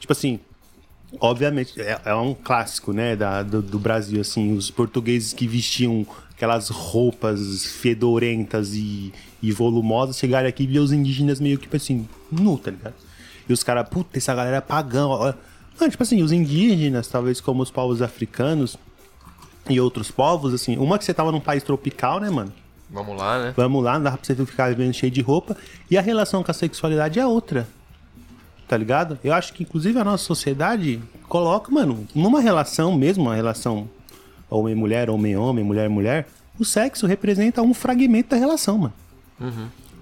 [0.00, 0.40] Tipo assim,
[1.20, 6.04] obviamente, é, é um clássico, né, da, do, do Brasil, assim, os portugueses que vestiam
[6.32, 11.76] aquelas roupas fedorentas e, e volumosas chegarem aqui e ver os indígenas meio que, tipo
[11.76, 12.94] assim, nu, tá ligado?
[13.48, 15.32] E os caras, puta, essa galera é pagão, ó.
[15.80, 18.76] Não, tipo assim, os indígenas, talvez como os povos africanos
[19.70, 22.52] e outros povos, assim, uma que você tava num país tropical, né, mano?
[22.92, 23.54] Vamos lá, né?
[23.56, 25.56] Vamos lá, não dá pra você ficar vivendo cheio de roupa.
[25.90, 27.66] E a relação com a sexualidade é outra.
[28.68, 29.18] Tá ligado?
[29.24, 33.88] Eu acho que, inclusive, a nossa sociedade coloca, mano, numa relação mesmo, uma relação
[34.48, 36.28] homem-mulher, homem-homem, mulher-mulher,
[36.58, 38.94] o sexo representa um fragmento da relação, mano.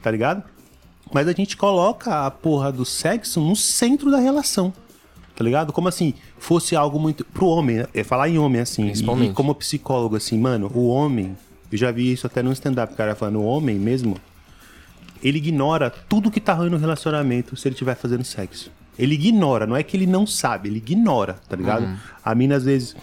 [0.03, 0.43] Tá ligado?
[1.13, 4.73] Mas a gente coloca a porra do sexo no centro da relação.
[5.35, 5.73] Tá ligado?
[5.73, 7.25] Como assim, fosse algo muito.
[7.25, 7.87] Pro homem, né?
[7.95, 8.83] é falar em homem assim.
[8.83, 9.31] E, Principalmente.
[9.31, 11.37] e como psicólogo, assim, mano, o homem.
[11.71, 14.17] Eu já vi isso até no stand-up, cara falando, o homem mesmo.
[15.23, 18.71] Ele ignora tudo que tá ruim no relacionamento se ele estiver fazendo sexo.
[18.99, 21.85] Ele ignora, não é que ele não sabe, ele ignora, tá ligado?
[22.25, 22.97] A mina, às vezes,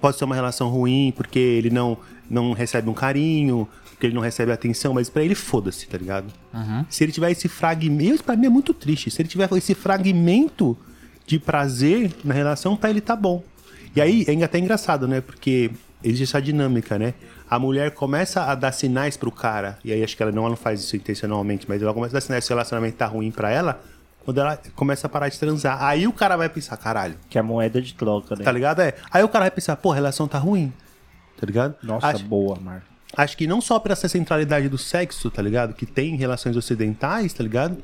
[0.00, 1.98] pode ser uma relação ruim porque ele não,
[2.30, 6.26] não recebe um carinho, porque ele não recebe atenção, mas pra ele foda-se, tá ligado?
[6.88, 9.10] Se ele tiver esse fragmento, isso pra mim é muito triste.
[9.10, 10.76] Se ele tiver esse fragmento
[11.26, 13.42] de prazer na relação, pra ele tá bom.
[13.96, 15.20] E aí é até engraçado, né?
[15.20, 15.70] Porque
[16.02, 17.14] existe essa dinâmica, né?
[17.50, 20.50] A mulher começa a dar sinais pro cara, e aí acho que ela não, ela
[20.50, 23.30] não faz isso intencionalmente, mas ela começa a dar sinais que o relacionamento tá ruim
[23.30, 23.80] pra ela,
[24.24, 25.82] quando ela começa a parar de transar.
[25.82, 28.44] Aí o cara vai pensar, caralho, Que é a moeda de troca, né?
[28.44, 28.80] tá ligado?
[28.80, 28.94] É.
[29.10, 30.72] Aí o cara vai pensar, pô, a relação tá ruim.
[31.40, 31.74] Tá ligado?
[31.82, 32.84] Nossa, acho, boa, Marco.
[33.16, 35.72] acho que não só por essa centralidade do sexo, tá ligado?
[35.72, 37.78] Que tem em relações ocidentais, tá ligado?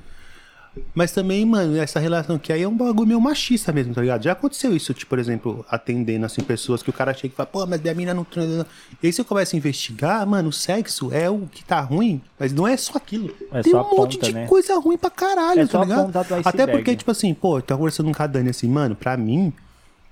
[0.94, 4.22] Mas também, mano, essa relação que aí é um bagulho meio machista mesmo, tá ligado?
[4.22, 7.46] Já aconteceu isso, tipo, por exemplo, atendendo assim pessoas que o cara chega e fala,
[7.46, 8.24] pô, mas minha mina não.
[8.24, 8.66] transa."
[9.02, 12.52] E aí você começa a investigar, mano, o sexo é o que tá ruim, mas
[12.52, 13.34] não é só aquilo.
[13.52, 14.46] É Tem só um monte ponta, de né?
[14.46, 16.12] coisa ruim pra caralho, É tá ligado?
[16.44, 19.52] Até porque, tipo assim, pô, eu tô conversando com a Dani assim, mano, pra mim,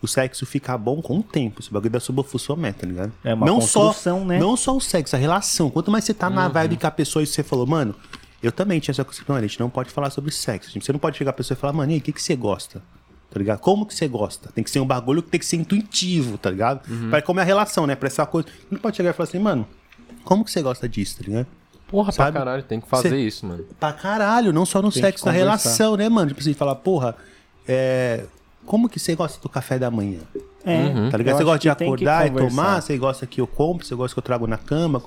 [0.01, 1.61] o sexo fica bom com o tempo.
[1.61, 3.13] Esse bagulho da subofusomé, tá ligado?
[3.25, 4.39] É uma não construção, só, né?
[4.39, 5.71] Não só o sexo, a relação.
[5.71, 7.95] Quanto mais você tá na vibe com a pessoa e você falou, mano,
[8.43, 10.79] eu também tinha essa concepção, a gente não pode falar sobre sexo.
[10.81, 12.35] Você não pode chegar a pessoa e falar, mano, e aí, o que, que você
[12.37, 12.83] gosta?
[13.31, 13.61] Tá ligado?
[13.61, 14.51] Como que você gosta?
[14.53, 16.81] Tem que ser um bagulho que tem que ser intuitivo, tá ligado?
[17.09, 17.95] Pra como é a relação, né?
[17.95, 18.49] Pra essa coisa.
[18.49, 19.67] Você não pode chegar e falar assim, mano,
[20.25, 21.47] como que você gosta disso, tá ligado?
[21.89, 22.33] Porra, Sabe?
[22.33, 23.65] pra caralho, tem que fazer Cê- isso, mano.
[23.79, 26.29] Pra caralho, não só no Tem sexo, na relação, né, mano?
[26.29, 27.15] Tipo assim, falar, porra,
[27.67, 28.25] é.
[28.65, 30.21] Como que você gosta do café da manhã?
[30.65, 31.35] É, Tá ligado?
[31.35, 34.19] eu Você gosta de acordar e tomar, você gosta que eu compro, você gosta que
[34.19, 35.03] eu trago na cama.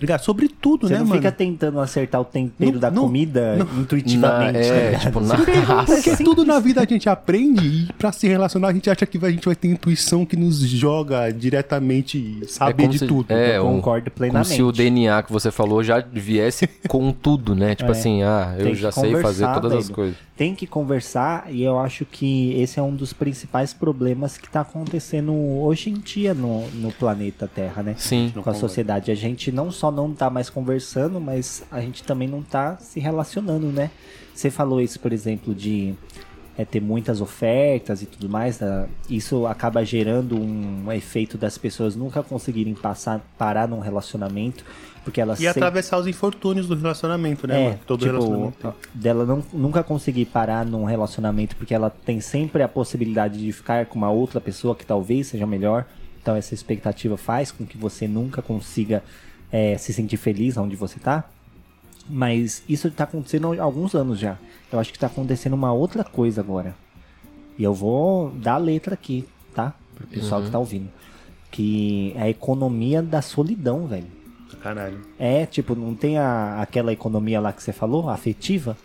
[0.00, 0.20] Ligado?
[0.24, 1.20] Sobre tudo, Você né, não mano?
[1.20, 4.52] fica tentando acertar o tempero Não, da não, comida Na, intuitivamente.
[4.52, 5.00] tá é, ligado?
[5.02, 6.24] tipo, na Porque raça.
[6.24, 9.30] tudo na vida a gente aprende e pra se relacionar a gente acha que a
[9.30, 13.30] gente vai ter intuição que nos joga diretamente e saber como de se- tudo.
[13.30, 14.48] é, Eu concordo Como plenamente.
[14.54, 17.74] se o DNA que você falou já viesse com tudo, né?
[17.74, 17.92] Tipo É.
[17.92, 20.16] assim, ah, eu Tem já sei fazer todas as coisas.
[20.36, 24.62] Tem que conversar e eu acho que esse é um dos principais problemas que tá
[24.62, 27.94] acontecendo hoje em dia no, no planeta Terra, né?
[27.98, 28.32] Sim.
[28.42, 29.10] Com a sociedade.
[29.10, 33.00] A gente não só não tá mais conversando, mas a gente também não tá se
[33.00, 33.90] relacionando, né?
[34.34, 35.94] Você falou isso, por exemplo, de
[36.56, 38.60] é, ter muitas ofertas e tudo mais.
[38.60, 38.86] né?
[39.08, 44.64] Isso acaba gerando um efeito das pessoas nunca conseguirem passar, parar num relacionamento,
[45.04, 47.78] porque elas E sempre- atravessar os infortúnios do relacionamento, né, é?
[47.86, 48.74] Todo tipo, relacionamento.
[48.94, 53.86] dela não, nunca conseguir parar num relacionamento porque ela tem sempre a possibilidade de ficar
[53.86, 55.86] com uma outra pessoa que talvez seja melhor.
[56.22, 59.02] Então essa expectativa faz com que você nunca consiga
[59.52, 61.24] é, se sentir feliz onde você tá.
[62.08, 64.36] Mas isso está acontecendo há alguns anos já.
[64.72, 66.74] Eu acho que está acontecendo uma outra coisa agora.
[67.58, 69.74] E eu vou dar a letra aqui, tá?
[69.94, 70.88] Pro pessoal que tá ouvindo.
[71.50, 74.06] Que é a economia da solidão, velho.
[74.62, 75.00] Caralho.
[75.18, 78.76] É, tipo, não tem a, aquela economia lá que você falou, afetiva?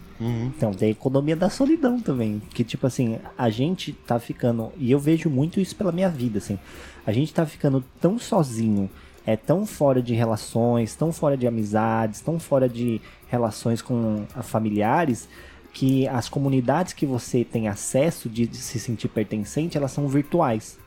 [0.48, 2.42] Então, tem a economia da solidão também.
[2.54, 4.72] Que, tipo assim, a gente tá ficando.
[4.78, 6.58] E eu vejo muito isso pela minha vida, assim.
[7.06, 8.90] A gente tá ficando tão sozinho,
[9.26, 14.44] é tão fora de relações, tão fora de amizades, tão fora de relações com a
[14.44, 15.28] familiares,
[15.74, 20.78] que as comunidades que você tem acesso de, de se sentir pertencente, elas são virtuais.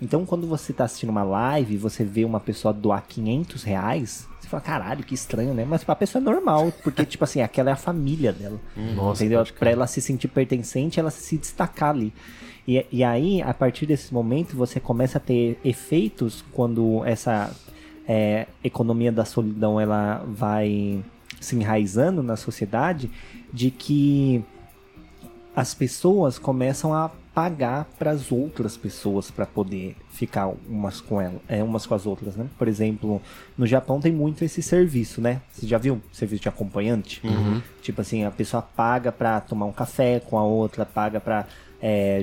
[0.00, 4.28] Então, quando você tá assistindo uma live e você vê uma pessoa doar 500 reais,
[4.38, 5.64] você fala, caralho, que estranho, né?
[5.68, 8.60] Mas pra pessoa é normal, porque, tipo assim, aquela é a família dela.
[8.94, 9.44] Nossa, entendeu?
[9.58, 12.12] Pra ela se sentir pertencente, ela se destacar ali.
[12.66, 17.50] E, e aí, a partir desse momento, você começa a ter efeitos quando essa
[18.08, 21.04] é, economia da solidão ela vai
[21.38, 23.10] se enraizando na sociedade,
[23.52, 24.42] de que
[25.54, 31.40] as pessoas começam a pagar para as outras pessoas para poder ficar umas com ela,
[31.46, 32.46] é, umas com as outras, né?
[32.58, 33.22] Por exemplo,
[33.56, 35.40] no Japão tem muito esse serviço, né?
[35.52, 37.20] Você já viu serviço de acompanhante?
[37.80, 41.46] Tipo assim, a pessoa paga para tomar um café com a outra, paga para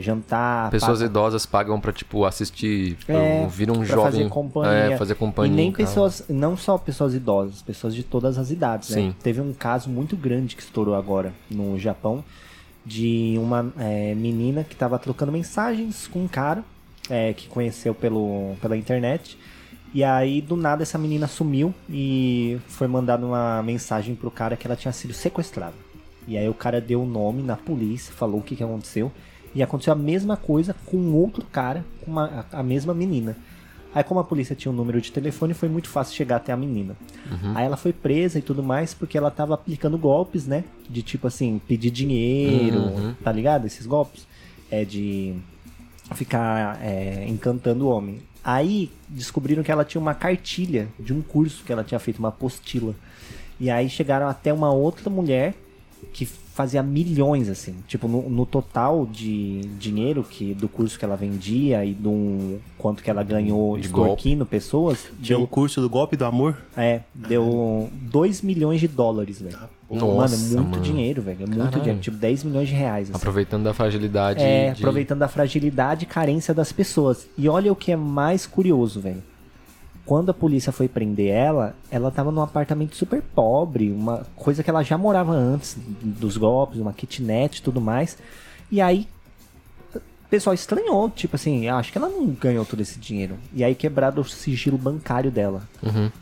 [0.01, 1.09] jantar, Pessoas paga...
[1.09, 4.03] idosas pagam pra, tipo, assistir, É, ouvir um jovem.
[4.03, 4.93] fazer companhia.
[4.93, 5.53] É, fazer companhia.
[5.53, 8.95] E nem pessoas, não só pessoas idosas, pessoas de todas as idades, né?
[8.97, 9.15] Sim.
[9.23, 12.23] Teve um caso muito grande que estourou agora no Japão
[12.85, 16.63] de uma é, menina que estava trocando mensagens com um cara
[17.09, 19.37] é, que conheceu pelo, pela internet.
[19.93, 24.67] E aí, do nada, essa menina sumiu e foi mandada uma mensagem pro cara que
[24.67, 25.73] ela tinha sido sequestrada.
[26.27, 29.11] E aí o cara deu o nome na polícia, falou o que, que aconteceu.
[29.55, 33.35] E aconteceu a mesma coisa com outro cara, com uma- a a mesma menina.
[33.93, 36.57] Aí, como a polícia tinha um número de telefone, foi muito fácil chegar até a
[36.57, 36.97] menina.
[37.55, 40.65] Aí ela foi presa e tudo mais porque ela tava aplicando golpes, né?
[40.89, 43.65] De tipo assim, pedir dinheiro, tá ligado?
[43.65, 44.27] Esses golpes.
[44.69, 45.35] É de
[46.13, 48.19] ficar é, encantando o homem.
[48.43, 52.29] Aí descobriram que ela tinha uma cartilha de um curso que ela tinha feito, uma
[52.29, 52.93] apostila.
[53.59, 55.55] E aí chegaram até uma outra mulher
[56.13, 57.75] que fazia milhões, assim.
[57.85, 63.03] Tipo, no, no total de dinheiro que do curso que ela vendia e do quanto
[63.03, 66.57] que ela ganhou De extorquindo pessoas, Tinha um deu, curso do golpe do amor?
[66.77, 69.57] é, deu 2 milhões de dólares, velho.
[69.57, 70.81] mano, é Nossa, muito mano.
[70.81, 71.43] dinheiro, velho.
[71.43, 71.79] É muito Caralho.
[71.81, 71.99] dinheiro.
[71.99, 73.09] Tipo, 10 milhões de reais.
[73.09, 73.17] assim.
[73.17, 74.41] Aproveitando da fragilidade.
[74.41, 77.27] É, de- aproveitando a fragilidade e carência das pessoas.
[77.37, 79.21] E olha o que é mais curioso, velho.
[80.05, 84.69] Quando a polícia foi prender ela, ela tava num apartamento super pobre, uma coisa que
[84.69, 88.17] ela já morava antes dos golpes, uma kitnet e tudo mais.
[88.71, 89.07] E aí,
[89.95, 89.99] o
[90.29, 93.35] pessoal estranhou, tipo assim, acho que ela não ganhou todo esse dinheiro.
[93.53, 95.63] E aí quebraram o sigilo bancário dela.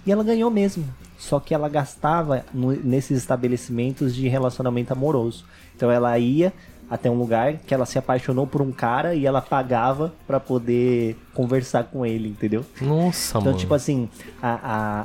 [0.05, 0.85] E ela ganhou mesmo.
[1.17, 5.45] Só que ela gastava no- nesses estabelecimentos de relacionamento amoroso.
[5.75, 6.53] Então ela ia
[6.93, 11.17] até um lugar que ela se apaixonou por um cara e ela pagava pra poder
[11.33, 12.63] conversar com ele, entendeu?
[12.79, 13.57] Nossa, Então, mano.
[13.57, 14.07] tipo assim,
[14.41, 14.59] a,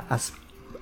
[0.07, 0.31] a- as,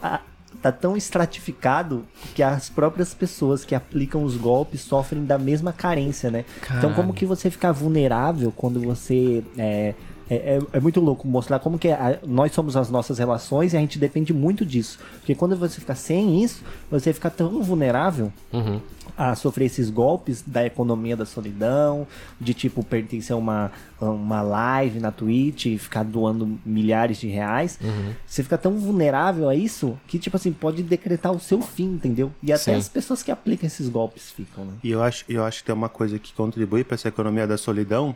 [0.04, 0.20] a-
[0.62, 2.04] tá tão estratificado
[2.36, 6.44] que as próprias pessoas que aplicam os golpes sofrem da mesma carência, né?
[6.64, 7.14] Então, como Caralho.
[7.14, 9.44] que você fica vulnerável quando você.
[9.58, 9.94] É,
[10.30, 13.78] é, é- é muito louco mostrar como que a- nós somos as nossas relações e
[13.78, 15.00] a gente depende muito disso.
[15.20, 18.82] Porque quando você fica sem isso, você fica tão vulnerável Uhum.
[19.18, 22.06] A sofrer esses golpes da economia da solidão,
[22.40, 27.80] de tipo pertencer a uma, uma live na Twitch e ficar doando milhares de reais.
[27.82, 28.14] Uhum.
[28.26, 32.32] Você fica tão vulnerável a isso que, tipo assim, pode decretar o seu fim, entendeu?
[32.44, 32.76] E até Sim.
[32.76, 34.74] as pessoas que aplicam esses golpes ficam, né?
[34.84, 37.58] E eu acho, eu acho que tem uma coisa que contribui para essa economia da
[37.58, 38.16] solidão,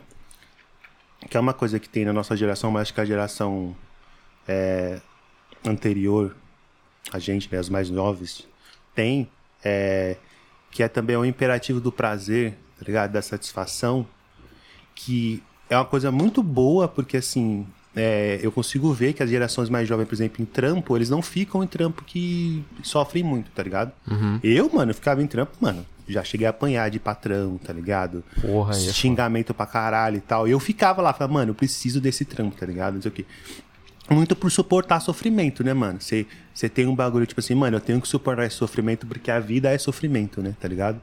[1.28, 3.74] que é uma coisa que tem na nossa geração, mas acho que a geração
[4.46, 5.00] é,
[5.64, 6.36] anterior
[7.10, 8.46] a gente, né, os mais novos,
[8.94, 9.28] tem,
[9.64, 10.16] é,
[10.72, 13.12] que é também o imperativo do prazer, tá ligado?
[13.12, 14.04] Da satisfação,
[14.94, 19.68] que é uma coisa muito boa, porque assim, é, eu consigo ver que as gerações
[19.68, 23.62] mais jovens, por exemplo, em trampo, eles não ficam em trampo que sofrem muito, tá
[23.62, 23.92] ligado?
[24.42, 28.24] Eu, mano, ficava em trampo, mano, já cheguei a apanhar de patrão, tá ligado?
[28.40, 30.48] Porra, é Xingamento pra caralho e tal.
[30.48, 32.94] E eu ficava lá, falava, mano, eu preciso desse trampo, tá ligado?
[32.94, 33.24] Não sei o quê.
[34.10, 35.98] Muito por suportar sofrimento, né, mano?
[36.00, 39.38] Você tem um bagulho tipo assim, mano, eu tenho que suportar esse sofrimento porque a
[39.38, 41.00] vida é sofrimento, né, tá ligado?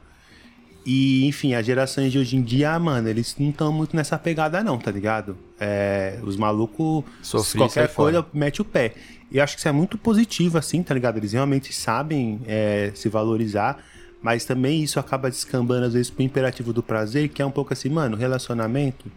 [0.86, 4.64] E, enfim, as gerações de hoje em dia, mano, eles não estão muito nessa pegada,
[4.64, 5.38] não, tá ligado?
[5.60, 8.30] É, os malucos, Sofrer e qualquer sai coisa, fora.
[8.34, 8.96] mete o pé.
[9.32, 11.18] E eu acho que isso é muito positivo, assim, tá ligado?
[11.18, 13.84] Eles realmente sabem é, se valorizar,
[14.22, 17.74] mas também isso acaba descambando, às vezes, pro imperativo do prazer, que é um pouco
[17.74, 19.12] assim, mano, relacionamento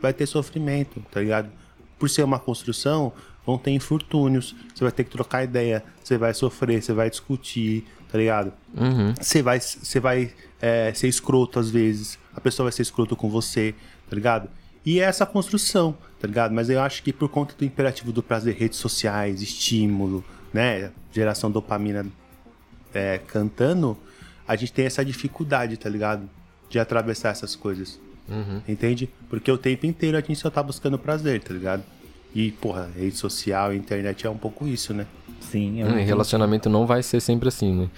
[0.00, 1.48] vai ter sofrimento, tá ligado?
[1.98, 3.12] Por ser uma construção,
[3.44, 7.84] vão ter infortúnios, você vai ter que trocar ideia, você vai sofrer, você vai discutir,
[8.10, 8.52] tá ligado?
[9.20, 13.28] Você vai, você vai é, ser escroto às vezes, a pessoa vai ser escroto com
[13.30, 13.74] você,
[14.08, 14.48] tá ligado?
[14.84, 16.52] E é essa construção, tá ligado?
[16.52, 20.90] Mas eu acho que por conta do imperativo do prazer, redes sociais, estímulo, né?
[21.12, 22.06] Geração dopamina
[22.94, 23.98] é, cantando,
[24.46, 26.28] a gente tem essa dificuldade, tá ligado?
[26.70, 28.00] De atravessar essas coisas.
[28.68, 29.08] Entende?
[29.30, 31.82] Porque o tempo inteiro a gente só tá buscando prazer, tá ligado?
[32.34, 35.06] E, porra, rede social, internet é um pouco isso, né?
[35.40, 37.88] Sim, é Hum, muito- e relacionamento não vai ser sempre assim, né?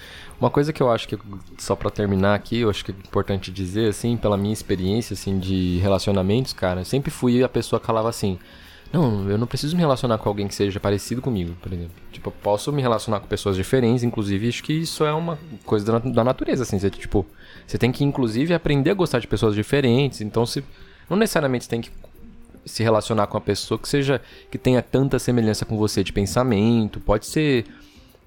[0.41, 1.18] Uma coisa que eu acho que,
[1.59, 5.39] só pra terminar aqui, eu acho que é importante dizer, assim, pela minha experiência, assim,
[5.39, 8.39] de relacionamentos, cara, eu sempre fui a pessoa que falava assim,
[8.93, 11.93] não, eu não preciso me relacionar com alguém que seja parecido comigo, por exemplo.
[12.12, 15.85] Tipo, eu posso me relacionar com pessoas diferentes, inclusive, acho que isso é uma coisa
[15.93, 17.26] da, da natureza, assim, você, tipo,
[17.66, 20.64] você tem que, inclusive, aprender a gostar de pessoas diferentes, então, se,
[21.08, 21.90] não necessariamente você tem que
[22.64, 27.00] se relacionar com uma pessoa que seja que tenha tanta semelhança com você de pensamento,
[27.00, 27.64] pode ser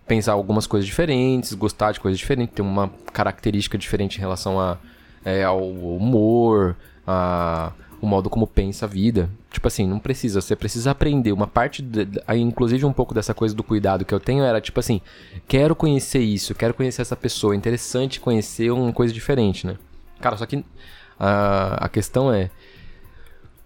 [0.08, 4.78] pensar algumas coisas diferentes, gostar de coisas diferentes, ter uma característica diferente em relação a,
[5.24, 6.76] é, ao humor,
[7.08, 7.72] a
[8.04, 9.30] o modo como pensa a vida.
[9.50, 11.32] Tipo assim, não precisa, você precisa aprender.
[11.32, 14.78] Uma parte, de- inclusive um pouco dessa coisa do cuidado que eu tenho era tipo
[14.78, 15.00] assim,
[15.48, 19.78] quero conhecer isso, quero conhecer essa pessoa, é interessante conhecer uma coisa diferente, né?
[20.20, 20.66] Cara, só que
[21.18, 22.50] a, a questão é,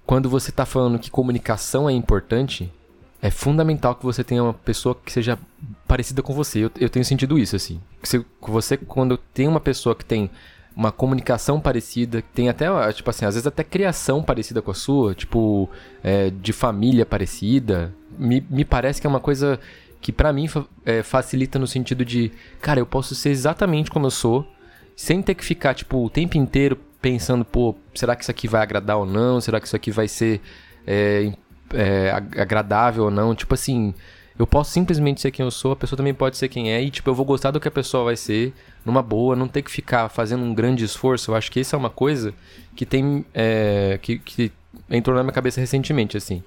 [0.05, 2.71] quando você tá falando que comunicação é importante,
[3.19, 5.39] é fundamental que você tenha uma pessoa que seja
[5.87, 6.59] parecida com você.
[6.59, 7.81] Eu, eu tenho sentido isso, assim.
[8.03, 10.29] Se- você, quando tem uma pessoa que tem
[10.77, 15.15] uma comunicação parecida, tem até, tipo assim, às vezes até criação parecida com a sua,
[15.15, 15.67] tipo,
[16.03, 19.59] é, de família parecida, me, me parece que é uma coisa
[19.99, 20.47] que pra mim
[20.85, 24.47] é, facilita no sentido de, cara, eu posso ser exatamente como eu sou,
[24.95, 28.61] sem ter que ficar, tipo, o tempo inteiro pensando, pô, será que isso aqui vai
[28.61, 29.41] agradar ou não?
[29.41, 30.41] Será que isso aqui vai ser
[30.85, 31.31] é,
[31.73, 33.33] é, ag- agradável ou não?
[33.33, 33.93] Tipo assim,
[34.37, 36.89] eu posso simplesmente ser quem eu sou, a pessoa também pode ser quem é, e
[36.91, 38.53] tipo, eu vou gostar do que a pessoa vai ser,
[38.87, 41.31] numa boa, não ter que ficar fazendo um grande esforço.
[41.31, 42.33] Eu acho que isso é uma coisa
[42.75, 43.25] que tem.
[43.33, 44.51] é, que, que
[44.89, 46.41] entrou na minha cabeça recentemente, assim.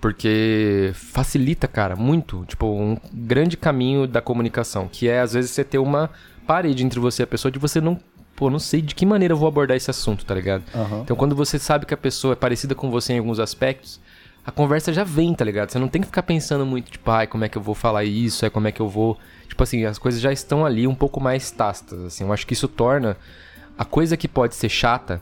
[0.00, 2.44] Porque facilita, cara, muito.
[2.46, 4.88] Tipo, um grande caminho da comunicação.
[4.90, 6.10] Que é, às vezes, você ter uma
[6.46, 8.00] parede entre você e a pessoa de você não.
[8.34, 10.62] Pô, não sei de que maneira eu vou abordar esse assunto, tá ligado?
[10.74, 11.00] Aham.
[11.02, 13.98] Então, quando você sabe que a pessoa é parecida com você em alguns aspectos,
[14.46, 15.70] a conversa já vem, tá ligado?
[15.70, 18.04] Você não tem que ficar pensando muito, tipo, ai, como é que eu vou falar
[18.04, 19.18] isso, é como é que eu vou.
[19.48, 22.22] Tipo assim, as coisas já estão ali um pouco mais tácitas, assim.
[22.22, 23.16] Eu acho que isso torna
[23.76, 25.20] a coisa que pode ser chata,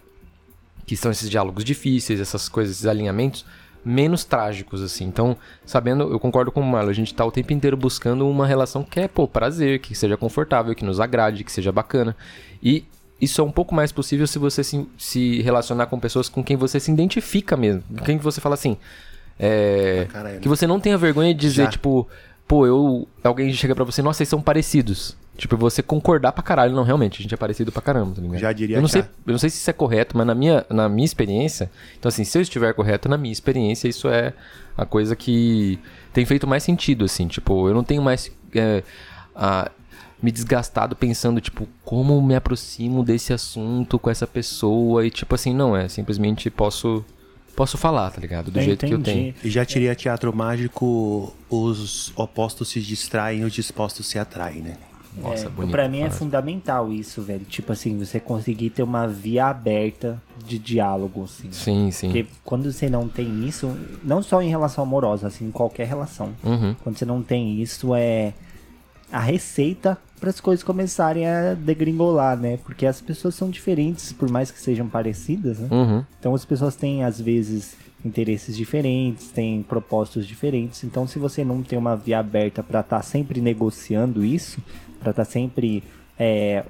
[0.85, 3.47] que são esses diálogos difíceis, essas coisas, esses alinhamentos,
[3.83, 5.07] menos trágicos, assim.
[5.07, 8.47] Então, sabendo, eu concordo com o Marlon, a gente tá o tempo inteiro buscando uma
[8.47, 12.15] relação que é, pô, prazer, que seja confortável, que nos agrade, que seja bacana.
[12.63, 12.85] E
[13.19, 16.59] isso é um pouco mais possível se você se, se relacionar com pessoas com quem
[16.59, 17.83] você se identifica mesmo.
[17.89, 18.77] Com quem você fala assim.
[19.39, 21.71] É, Ah, que você não tenha vergonha de dizer, Já.
[21.71, 22.09] tipo,
[22.47, 23.09] pô, eu.
[23.23, 25.17] Alguém chega pra você, nossa, vocês são parecidos.
[25.37, 26.73] Tipo, você concordar pra caralho.
[26.75, 28.39] Não, realmente, a gente é parecido pra caramba, tá ligado?
[28.39, 29.01] Já diria eu não sei.
[29.03, 31.69] Eu não sei se isso é correto, mas na minha, na minha experiência.
[31.99, 34.33] Então, assim, se eu estiver correto, na minha experiência, isso é
[34.79, 35.79] a coisa que
[36.13, 37.27] tem feito mais sentido, assim.
[37.27, 38.31] Tipo, eu não tenho mais.
[38.55, 38.85] é,
[39.35, 39.69] a-
[40.23, 45.05] me desgastado pensando, tipo, como me aproximo desse assunto com essa pessoa.
[45.05, 45.89] E, tipo, assim, não é.
[45.89, 47.05] Simplesmente posso.
[47.57, 48.51] Posso falar, tá ligado?
[48.51, 49.33] Do Eu jeito que eu entendi.
[49.33, 49.35] tenho.
[49.45, 54.77] E já teria teatro mágico, os opostos se distraem, os dispostos se atraem, né?
[55.17, 55.71] Nossa, É, bonito.
[55.71, 56.19] pra mim é frase.
[56.19, 57.45] fundamental isso, velho.
[57.45, 61.53] Tipo assim, você conseguir ter uma via aberta de diálogo, assim.
[61.53, 62.09] Sim, sim.
[62.09, 66.31] Porque quando você não tem isso, não só em relação amorosa, assim, em qualquer relação.
[66.43, 66.75] Uhum.
[66.83, 68.33] Quando você não tem isso, é.
[69.15, 72.59] A receita para as coisas começarem a degringolar, né?
[72.65, 75.69] Porque as pessoas são diferentes, por mais que sejam parecidas, né?
[75.71, 76.05] Uhum.
[76.19, 80.83] Então as pessoas têm às vezes interesses diferentes, têm propósitos diferentes.
[80.83, 84.59] Então se você não tem uma via aberta para estar sempre negociando isso,
[84.99, 85.85] para estar sempre
[86.19, 86.65] é,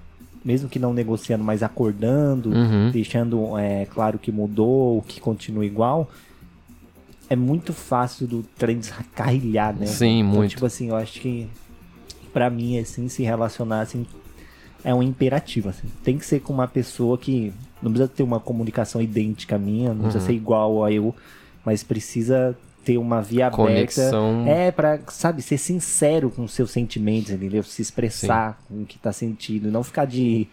[0.44, 2.90] mesmo que não negociando, mas acordando, Uhum.
[2.90, 6.10] deixando é, claro que mudou, que continua igual,
[7.30, 9.86] é muito fácil do trem descarrilhar, né?
[9.86, 10.50] Sim, então, muito.
[10.50, 11.48] Tipo assim, eu acho que
[12.34, 14.04] pra mim, assim, se relacionar, assim,
[14.84, 15.88] é um imperativo, assim.
[16.04, 19.94] Tem que ser com uma pessoa que não precisa ter uma comunicação idêntica à minha,
[19.94, 20.26] não precisa Uhum.
[20.26, 21.14] ser igual a eu,
[21.64, 22.54] mas precisa
[22.84, 24.42] ter uma via Conexão.
[24.42, 24.50] aberta.
[24.60, 27.62] É, pra, sabe, ser sincero com os seus sentimentos, entendeu?
[27.62, 30.46] Se expressar com o que tá sentindo, não ficar de.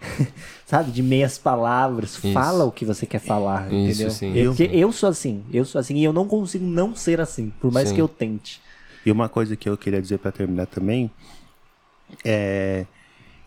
[0.66, 2.10] sabe, de meias palavras.
[2.16, 2.32] Isso.
[2.32, 4.10] Fala o que você quer falar, Isso, entendeu?
[4.10, 4.32] sim.
[4.36, 7.52] Eu, porque eu sou assim, eu sou assim, e eu não consigo não ser assim,
[7.60, 7.94] por mais Sim.
[7.96, 8.60] que eu tente.
[9.08, 11.10] E uma coisa que eu queria dizer pra terminar também
[12.22, 12.84] é.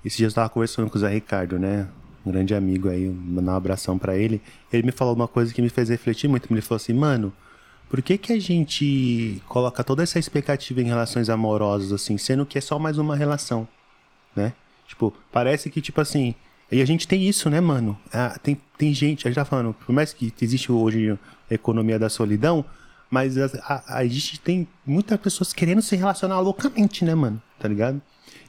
[0.04, 1.88] Esses dias eu tava conversando com o Zé Ricardo, né?
[2.26, 4.42] Um grande amigo aí, mandar um abração pra ele.
[4.74, 6.52] Ele me falou uma coisa que me fez refletir muito.
[6.52, 7.32] Ele falou assim, mano,
[7.88, 12.58] por que que a gente coloca toda essa expectativa em relações amorosas, assim, sendo que
[12.58, 13.68] é só mais uma relação,
[14.36, 14.54] né?
[14.88, 16.34] Tipo, parece que, tipo assim.
[16.72, 17.96] E a gente tem isso, né, mano?
[18.12, 21.16] Ah, tem, tem gente, a gente tá falando, por mais que existe hoje
[21.52, 22.66] a economia da solidão,
[23.12, 27.40] mas a, a, a gente tem muitas pessoas querendo se relacionar loucamente, né, mano?
[27.60, 28.02] Tá ligado?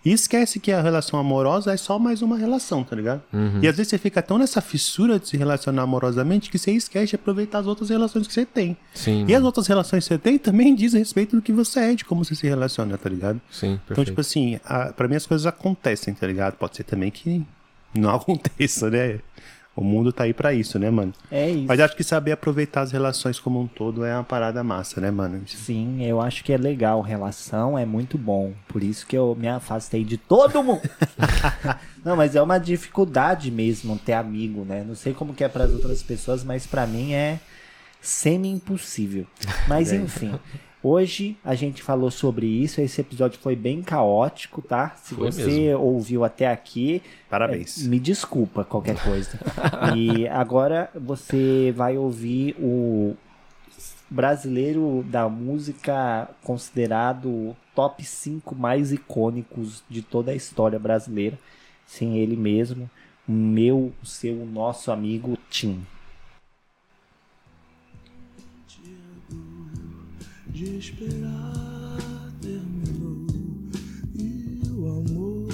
[0.05, 3.23] E esquece que a relação amorosa é só mais uma relação, tá ligado?
[3.63, 7.11] E às vezes você fica tão nessa fissura de se relacionar amorosamente que você esquece
[7.11, 8.77] de aproveitar as outras relações que você tem.
[8.95, 9.25] Sim.
[9.29, 12.05] E as outras relações que você tem também diz respeito do que você é, de
[12.05, 13.41] como você se relaciona, tá ligado?
[13.49, 14.09] Sim, Então, perfeito.
[14.09, 16.55] tipo assim, a, pra mim as coisas acontecem, tá ligado?
[16.57, 17.45] Pode ser também que
[17.95, 19.21] não aconteça, né?
[19.75, 21.15] O mundo tá aí pra isso, né, mano?
[21.31, 21.65] É isso.
[21.67, 25.11] Mas acho que saber aproveitar as relações como um todo é uma parada massa, né,
[25.11, 25.43] mano?
[25.47, 27.01] Sim, eu acho que é legal.
[27.01, 28.53] Relação é muito bom.
[28.69, 30.83] Por isso que eu me afastei de todo mundo.
[32.05, 34.85] Não, mas é uma dificuldade mesmo ter amigo, né?
[34.87, 37.41] Não sei como que é para as outras pessoas, mas pra mim é
[38.01, 39.27] semi-impossível.
[39.69, 40.39] Mas enfim,
[40.83, 42.81] hoje a gente falou sobre isso.
[42.81, 44.95] Esse episódio foi bem caótico, tá?
[45.03, 45.81] Se Foi você mesmo.
[45.81, 47.85] ouviu até aqui, Parabéns.
[47.85, 49.39] é, me desculpa qualquer coisa.
[49.97, 53.15] e agora você vai ouvir o
[54.11, 61.39] brasileiro da música considerado top 5 mais icônicos de toda a história brasileira.
[61.87, 62.91] Sim, ele mesmo,
[63.29, 65.87] o meu, o seu, o nosso amigo Tim.
[70.63, 73.27] De esperar terminou
[74.15, 75.49] e o amor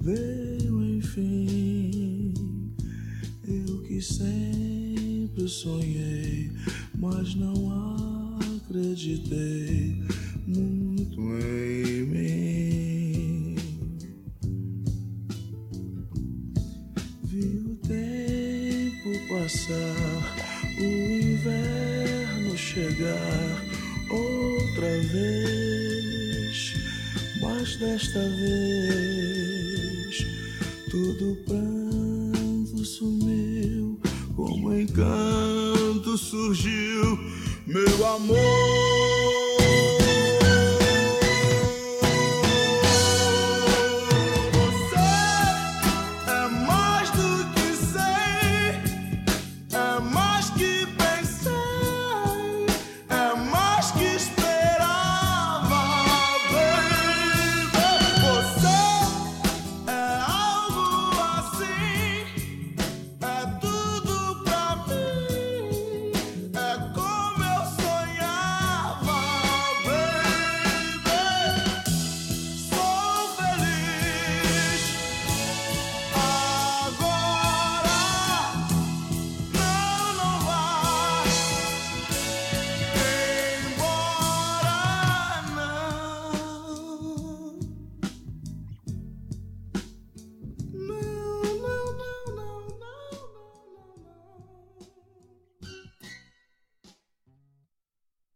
[0.00, 2.32] veio enfim.
[3.48, 6.52] Eu que sempre sonhei,
[6.96, 9.99] mas não acreditei
[28.00, 28.20] mas desta